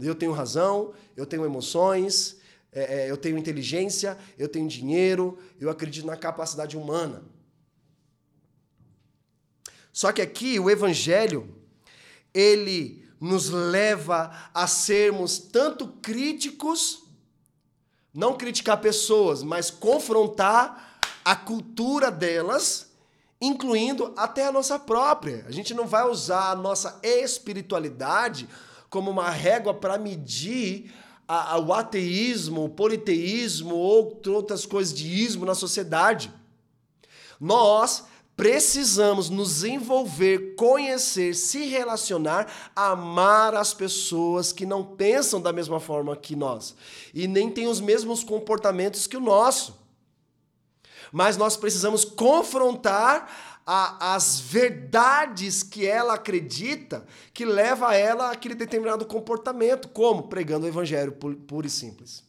[0.00, 2.38] Eu tenho razão, eu tenho emoções,
[2.72, 7.22] é, é, eu tenho inteligência, eu tenho dinheiro, eu acredito na capacidade humana.
[9.92, 11.57] Só que aqui o evangelho
[12.38, 17.02] ele nos leva a sermos tanto críticos,
[18.14, 22.92] não criticar pessoas, mas confrontar a cultura delas,
[23.40, 25.44] incluindo até a nossa própria.
[25.48, 28.48] A gente não vai usar a nossa espiritualidade
[28.88, 30.92] como uma régua para medir
[31.26, 36.32] a, a, o ateísmo, o politeísmo ou outras coisas de ismo na sociedade.
[37.40, 38.04] Nós
[38.38, 46.14] precisamos nos envolver, conhecer, se relacionar, amar as pessoas que não pensam da mesma forma
[46.14, 46.76] que nós
[47.12, 49.76] e nem têm os mesmos comportamentos que o nosso.
[51.10, 58.54] Mas nós precisamos confrontar a, as verdades que ela acredita que leva a ela aquele
[58.54, 62.27] determinado comportamento, como pregando o evangelho puro e simples.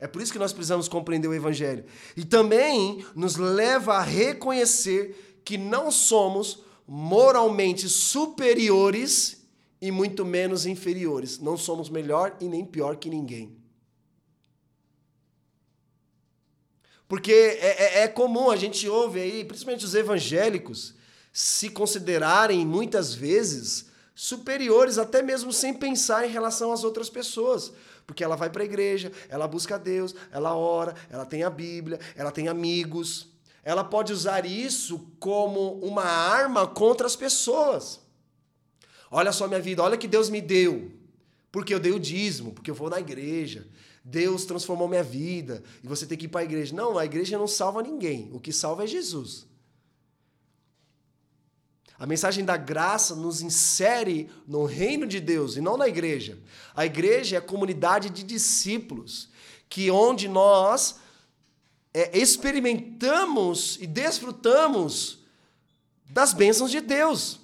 [0.00, 1.84] É por isso que nós precisamos compreender o Evangelho.
[2.16, 9.46] E também nos leva a reconhecer que não somos moralmente superiores
[9.80, 11.38] e muito menos inferiores.
[11.38, 13.60] Não somos melhor e nem pior que ninguém.
[17.06, 20.94] Porque é, é, é comum, a gente ouve aí, principalmente os evangélicos,
[21.32, 27.72] se considerarem muitas vezes superiores, até mesmo sem pensar em relação às outras pessoas.
[28.10, 32.00] Porque ela vai para a igreja, ela busca Deus, ela ora, ela tem a Bíblia,
[32.16, 33.28] ela tem amigos.
[33.62, 38.00] Ela pode usar isso como uma arma contra as pessoas.
[39.12, 40.90] Olha só minha vida, olha que Deus me deu.
[41.52, 43.64] Porque eu dei o dízimo, porque eu vou na igreja.
[44.04, 46.74] Deus transformou minha vida e você tem que ir para a igreja.
[46.74, 48.28] Não, a igreja não salva ninguém.
[48.32, 49.46] O que salva é Jesus.
[52.00, 56.38] A mensagem da graça nos insere no reino de Deus e não na igreja.
[56.74, 59.28] A igreja é a comunidade de discípulos,
[59.68, 60.98] que onde nós
[61.92, 65.18] é, experimentamos e desfrutamos
[66.08, 67.38] das bênçãos de Deus.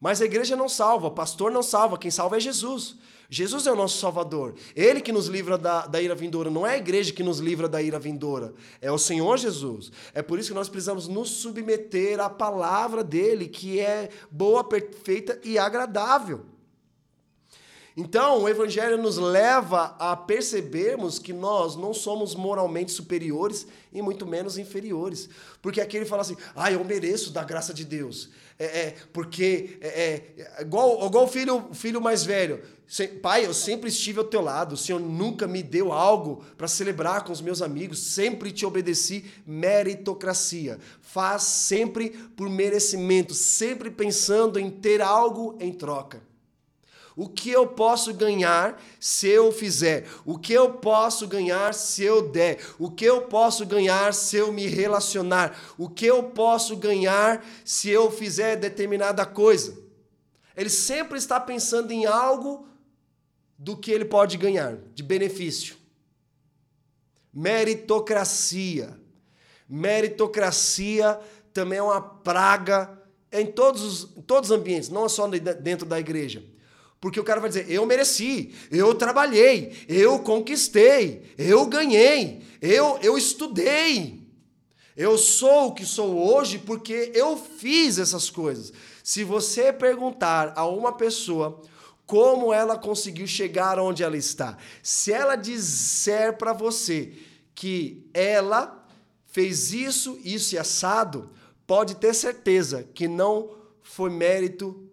[0.00, 2.96] Mas a igreja não salva, o pastor não salva, quem salva é Jesus.
[3.30, 4.54] Jesus é o nosso Salvador.
[4.74, 6.50] Ele que nos livra da, da ira vindoura.
[6.50, 8.54] Não é a igreja que nos livra da ira vindoura.
[8.80, 9.92] É o Senhor Jesus.
[10.14, 15.38] É por isso que nós precisamos nos submeter à palavra dele, que é boa, perfeita
[15.44, 16.46] e agradável.
[18.00, 24.24] Então, o Evangelho nos leva a percebermos que nós não somos moralmente superiores e muito
[24.24, 25.28] menos inferiores.
[25.60, 28.30] Porque aqui ele fala assim: ah, eu mereço da graça de Deus.
[28.58, 32.60] É, é porque é, é, igual, igual o filho, filho mais velho.
[33.20, 37.22] Pai, eu sempre estive ao teu lado, o Senhor nunca me deu algo para celebrar
[37.22, 40.78] com os meus amigos, sempre te obedeci, meritocracia.
[41.02, 46.27] Faz sempre por merecimento, sempre pensando em ter algo em troca.
[47.18, 50.06] O que eu posso ganhar se eu fizer?
[50.24, 52.60] O que eu posso ganhar se eu der?
[52.78, 55.74] O que eu posso ganhar se eu me relacionar?
[55.76, 59.76] O que eu posso ganhar se eu fizer determinada coisa?
[60.56, 62.68] Ele sempre está pensando em algo
[63.58, 65.74] do que ele pode ganhar de benefício.
[67.34, 68.96] Meritocracia.
[69.68, 71.18] Meritocracia
[71.52, 72.96] também é uma praga
[73.32, 76.56] em todos os, em todos os ambientes, não só dentro da igreja.
[77.00, 83.16] Porque o cara vai dizer: eu mereci, eu trabalhei, eu conquistei, eu ganhei, eu, eu
[83.16, 84.26] estudei.
[84.96, 88.72] Eu sou o que sou hoje porque eu fiz essas coisas.
[89.04, 91.62] Se você perguntar a uma pessoa
[92.04, 97.12] como ela conseguiu chegar onde ela está, se ela disser para você
[97.54, 98.84] que ela
[99.26, 101.30] fez isso, isso e assado,
[101.64, 103.50] pode ter certeza que não
[103.82, 104.87] foi mérito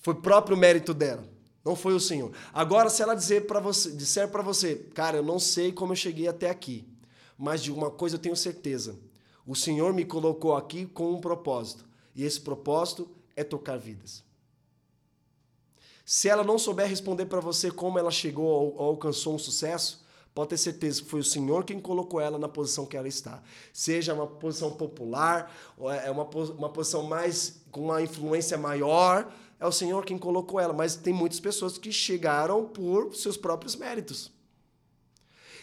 [0.00, 1.24] foi próprio mérito dela.
[1.64, 2.32] Não foi o Senhor.
[2.52, 5.96] Agora, se ela dizer para você, disser para você, cara, eu não sei como eu
[5.96, 6.88] cheguei até aqui,
[7.36, 8.98] mas de uma coisa eu tenho certeza.
[9.46, 11.84] O Senhor me colocou aqui com um propósito.
[12.14, 14.24] E esse propósito é tocar vidas.
[16.04, 20.50] Se ela não souber responder para você como ela chegou ou alcançou um sucesso, pode
[20.50, 23.42] ter certeza que foi o Senhor quem colocou ela na posição que ela está.
[23.72, 25.54] Seja uma posição popular,
[26.04, 30.72] é uma, uma posição mais com uma influência maior, é o Senhor quem colocou ela,
[30.72, 34.32] mas tem muitas pessoas que chegaram por seus próprios méritos.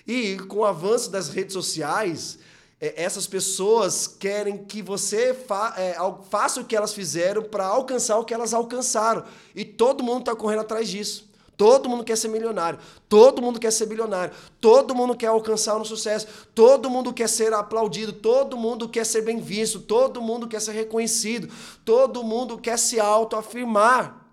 [0.06, 2.38] E com o avanço das redes sociais,
[2.80, 5.36] é, essas pessoas querem que você
[5.76, 5.96] é,
[6.30, 9.26] faça o que elas fizeram para alcançar o que elas alcançaram.
[9.56, 11.27] E todo mundo está correndo atrás disso.
[11.58, 12.80] Todo mundo quer ser milionário,
[13.10, 14.32] todo mundo quer ser bilionário,
[14.62, 19.24] todo mundo quer alcançar um sucesso, todo mundo quer ser aplaudido, todo mundo quer ser
[19.24, 21.52] bem visto, todo mundo quer ser reconhecido,
[21.84, 24.24] todo mundo quer se autoafirmar.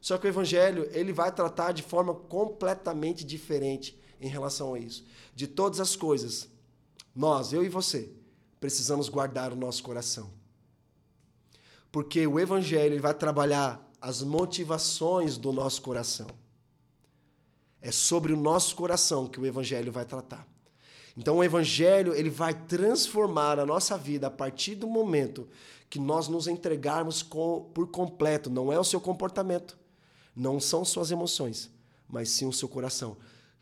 [0.00, 5.06] Só que o evangelho, ele vai tratar de forma completamente diferente em relação a isso.
[5.32, 6.48] De todas as coisas,
[7.14, 8.10] nós, eu e você,
[8.58, 10.28] precisamos guardar o nosso coração.
[11.92, 16.26] Porque o evangelho ele vai trabalhar as motivações do nosso coração.
[17.80, 20.46] É sobre o nosso coração que o evangelho vai tratar.
[21.16, 25.48] Então o evangelho, ele vai transformar a nossa vida a partir do momento
[25.88, 29.78] que nós nos entregarmos com, por completo, não é o seu comportamento,
[30.34, 31.70] não são suas emoções,
[32.08, 33.16] mas sim o seu coração.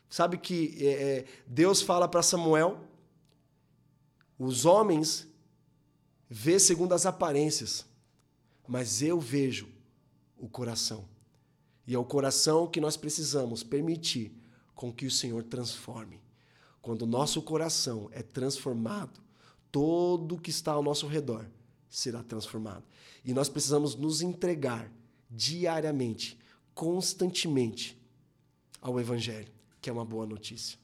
[0.09, 2.79] Sabe que é, é Deus fala para Samuel,
[4.37, 5.27] os homens
[6.29, 7.85] vê segundo as aparências,
[8.67, 9.74] mas eu vejo
[10.37, 11.05] o coração.
[11.87, 14.31] E é o coração que nós precisamos permitir
[14.73, 16.19] com que o Senhor transforme.
[16.81, 19.19] Quando o nosso coração é transformado,
[19.71, 21.45] todo o que está ao nosso redor
[21.89, 22.83] será transformado.
[23.23, 24.91] E nós precisamos nos entregar
[25.29, 26.37] diariamente,
[26.73, 27.99] constantemente
[28.81, 30.77] ao Evangelho, que é uma boa notícia.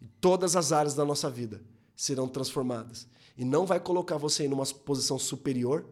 [0.00, 1.60] E todas as áreas da nossa vida
[1.96, 3.08] serão transformadas.
[3.36, 5.86] E não vai colocar você em uma posição superior,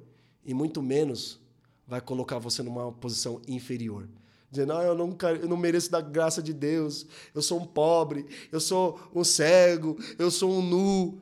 [0.44, 1.39] e muito menos
[1.90, 4.08] vai colocar você numa posição inferior.
[4.48, 8.26] Dizendo, ah, eu não, eu não mereço da graça de Deus, eu sou um pobre,
[8.52, 11.20] eu sou um cego, eu sou um nu.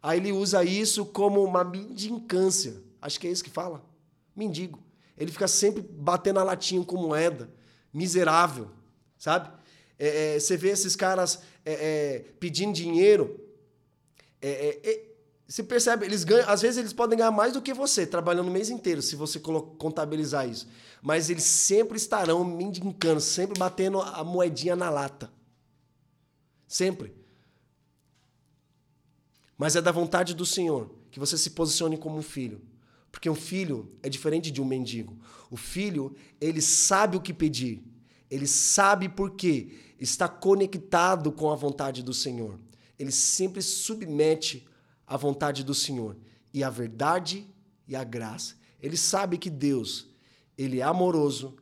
[0.00, 2.80] Aí ele usa isso como uma mendicância.
[3.02, 3.84] Acho que é isso que fala.
[4.36, 4.78] Mendigo.
[5.18, 7.50] Ele fica sempre batendo a latinha com moeda.
[7.92, 8.70] Miserável,
[9.18, 9.50] sabe?
[9.98, 13.40] É, é, você vê esses caras é, é pedindo dinheiro.
[15.48, 18.50] Você percebe, eles ganham, às vezes eles podem ganhar mais do que você, trabalhando o
[18.50, 20.66] mês inteiro, se você contabilizar isso.
[21.00, 25.30] Mas eles sempre estarão mendigando, sempre batendo a moedinha na lata.
[26.66, 27.14] Sempre.
[29.56, 32.60] Mas é da vontade do Senhor que você se posicione como um filho.
[33.12, 35.16] Porque um filho é diferente de um mendigo.
[35.50, 37.82] O filho, ele sabe o que pedir.
[38.28, 39.78] Ele sabe por quê.
[39.98, 42.58] Está conectado com a vontade do Senhor.
[42.98, 44.66] Ele sempre submete
[45.06, 46.16] a vontade do Senhor
[46.52, 47.46] e a verdade
[47.86, 48.56] e a graça.
[48.80, 50.06] Ele sabe que Deus,
[50.56, 51.56] ele é amoroso,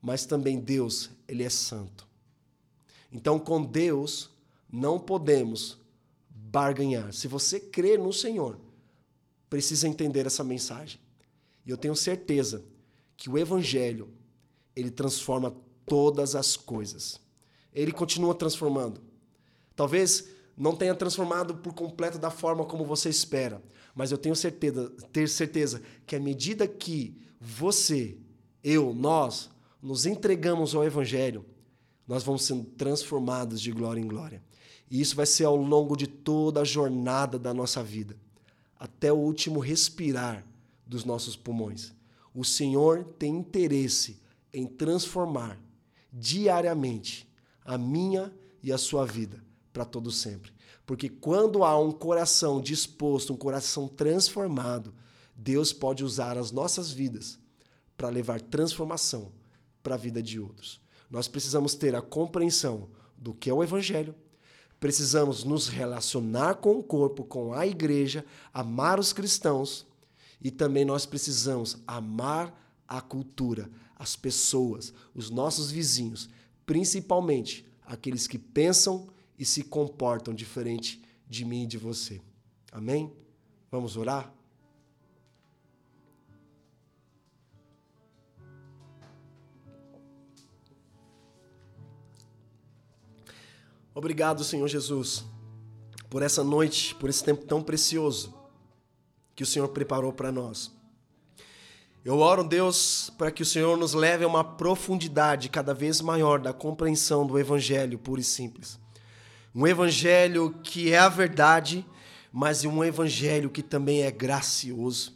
[0.00, 2.06] mas também Deus, ele é santo.
[3.12, 4.30] Então, com Deus,
[4.70, 5.78] não podemos
[6.28, 7.12] barganhar.
[7.12, 8.58] Se você crê no Senhor,
[9.48, 11.00] precisa entender essa mensagem.
[11.66, 12.64] E eu tenho certeza
[13.16, 14.08] que o evangelho,
[14.74, 17.20] ele transforma todas as coisas.
[17.72, 19.00] Ele continua transformando.
[19.76, 20.28] Talvez
[20.60, 23.62] não tenha transformado por completo da forma como você espera,
[23.94, 28.18] mas eu tenho certeza, ter certeza que à medida que você,
[28.62, 29.48] eu, nós
[29.82, 31.46] nos entregamos ao evangelho,
[32.06, 34.42] nós vamos sendo transformados de glória em glória.
[34.90, 38.14] E isso vai ser ao longo de toda a jornada da nossa vida,
[38.78, 40.44] até o último respirar
[40.86, 41.94] dos nossos pulmões.
[42.34, 44.20] O Senhor tem interesse
[44.52, 45.58] em transformar
[46.12, 47.26] diariamente
[47.64, 48.30] a minha
[48.62, 50.52] e a sua vida para todo sempre.
[50.84, 54.92] Porque quando há um coração disposto, um coração transformado,
[55.34, 57.38] Deus pode usar as nossas vidas
[57.96, 59.32] para levar transformação
[59.82, 60.80] para a vida de outros.
[61.10, 64.14] Nós precisamos ter a compreensão do que é o evangelho,
[64.78, 69.86] precisamos nos relacionar com o corpo, com a igreja, amar os cristãos
[70.40, 72.58] e também nós precisamos amar
[72.88, 76.30] a cultura, as pessoas, os nossos vizinhos,
[76.64, 79.08] principalmente aqueles que pensam
[79.40, 82.20] e se comportam diferente de mim e de você.
[82.70, 83.10] Amém?
[83.70, 84.30] Vamos orar?
[93.94, 95.24] Obrigado, Senhor Jesus,
[96.10, 98.34] por essa noite, por esse tempo tão precioso
[99.34, 100.70] que o Senhor preparou para nós.
[102.04, 106.38] Eu oro, Deus, para que o Senhor nos leve a uma profundidade cada vez maior
[106.40, 108.78] da compreensão do Evangelho puro e simples.
[109.54, 111.84] Um Evangelho que é a verdade,
[112.32, 115.12] mas um Evangelho que também é gracioso.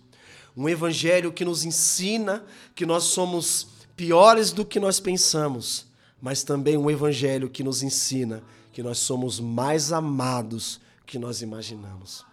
[0.56, 5.86] Um Evangelho que nos ensina que nós somos piores do que nós pensamos,
[6.20, 12.24] mas também um Evangelho que nos ensina que nós somos mais amados que nós imaginamos.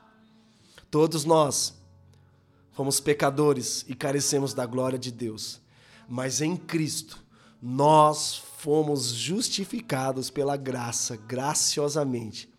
[0.90, 1.76] Todos nós
[2.72, 5.62] fomos pecadores e carecemos da glória de Deus,
[6.10, 7.21] mas em Cristo
[7.62, 12.50] nós fomos justificados pela graça, graciosamente,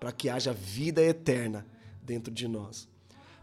[0.00, 1.66] para que haja vida eterna
[2.02, 2.88] dentro de nós,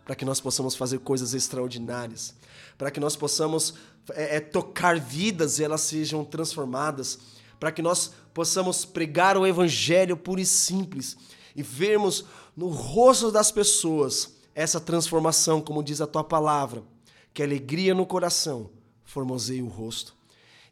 [0.03, 2.33] para que nós possamos fazer coisas extraordinárias,
[2.77, 3.75] para que nós possamos
[4.13, 7.19] é, é, tocar vidas e elas sejam transformadas.
[7.59, 11.17] Para que nós possamos pregar o evangelho puro e simples
[11.55, 12.25] e vermos
[12.55, 16.83] no rosto das pessoas essa transformação, como diz a tua palavra,
[17.33, 18.69] que alegria no coração
[19.03, 20.15] formoseie o rosto.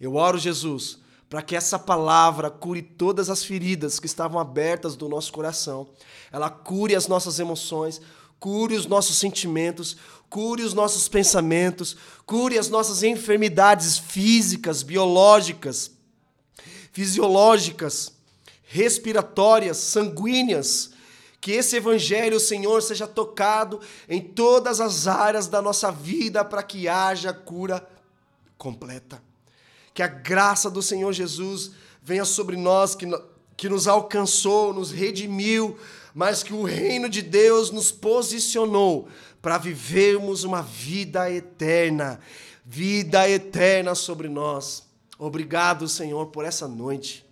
[0.03, 0.99] Eu oro, Jesus,
[1.29, 5.87] para que essa palavra cure todas as feridas que estavam abertas do nosso coração.
[6.29, 8.01] Ela cure as nossas emoções,
[8.37, 9.95] cure os nossos sentimentos,
[10.29, 11.95] cure os nossos pensamentos,
[12.25, 15.91] cure as nossas enfermidades físicas, biológicas,
[16.91, 18.11] fisiológicas,
[18.63, 20.91] respiratórias, sanguíneas.
[21.39, 23.79] Que esse evangelho, Senhor, seja tocado
[24.09, 27.87] em todas as áreas da nossa vida para que haja cura
[28.57, 29.32] completa.
[29.93, 31.71] Que a graça do Senhor Jesus
[32.01, 33.05] venha sobre nós, que,
[33.55, 35.77] que nos alcançou, nos redimiu,
[36.13, 39.07] mas que o reino de Deus nos posicionou
[39.41, 42.19] para vivermos uma vida eterna,
[42.65, 44.83] vida eterna sobre nós.
[45.19, 47.25] Obrigado, Senhor, por essa noite.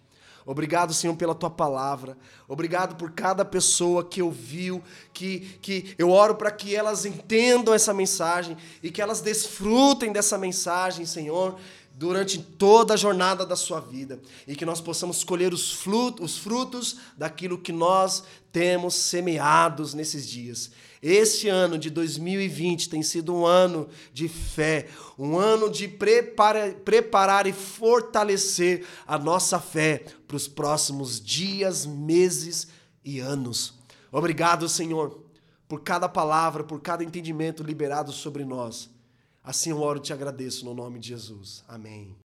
[0.45, 2.17] Obrigado, Senhor, pela tua palavra.
[2.47, 4.83] Obrigado por cada pessoa que ouviu,
[5.13, 10.37] que, que eu oro para que elas entendam essa mensagem e que elas desfrutem dessa
[10.37, 11.57] mensagem, Senhor,
[12.01, 16.37] durante toda a jornada da sua vida e que nós possamos colher os frutos, os
[16.39, 20.71] frutos daquilo que nós temos semeados nesses dias.
[20.99, 27.45] Este ano de 2020 tem sido um ano de fé, um ano de prepara, preparar
[27.45, 32.67] e fortalecer a nossa fé para os próximos dias, meses
[33.05, 33.75] e anos.
[34.11, 35.23] Obrigado, Senhor,
[35.67, 38.89] por cada palavra, por cada entendimento liberado sobre nós.
[39.43, 41.63] Assim eu oro e te agradeço no nome de Jesus.
[41.67, 42.15] Amém.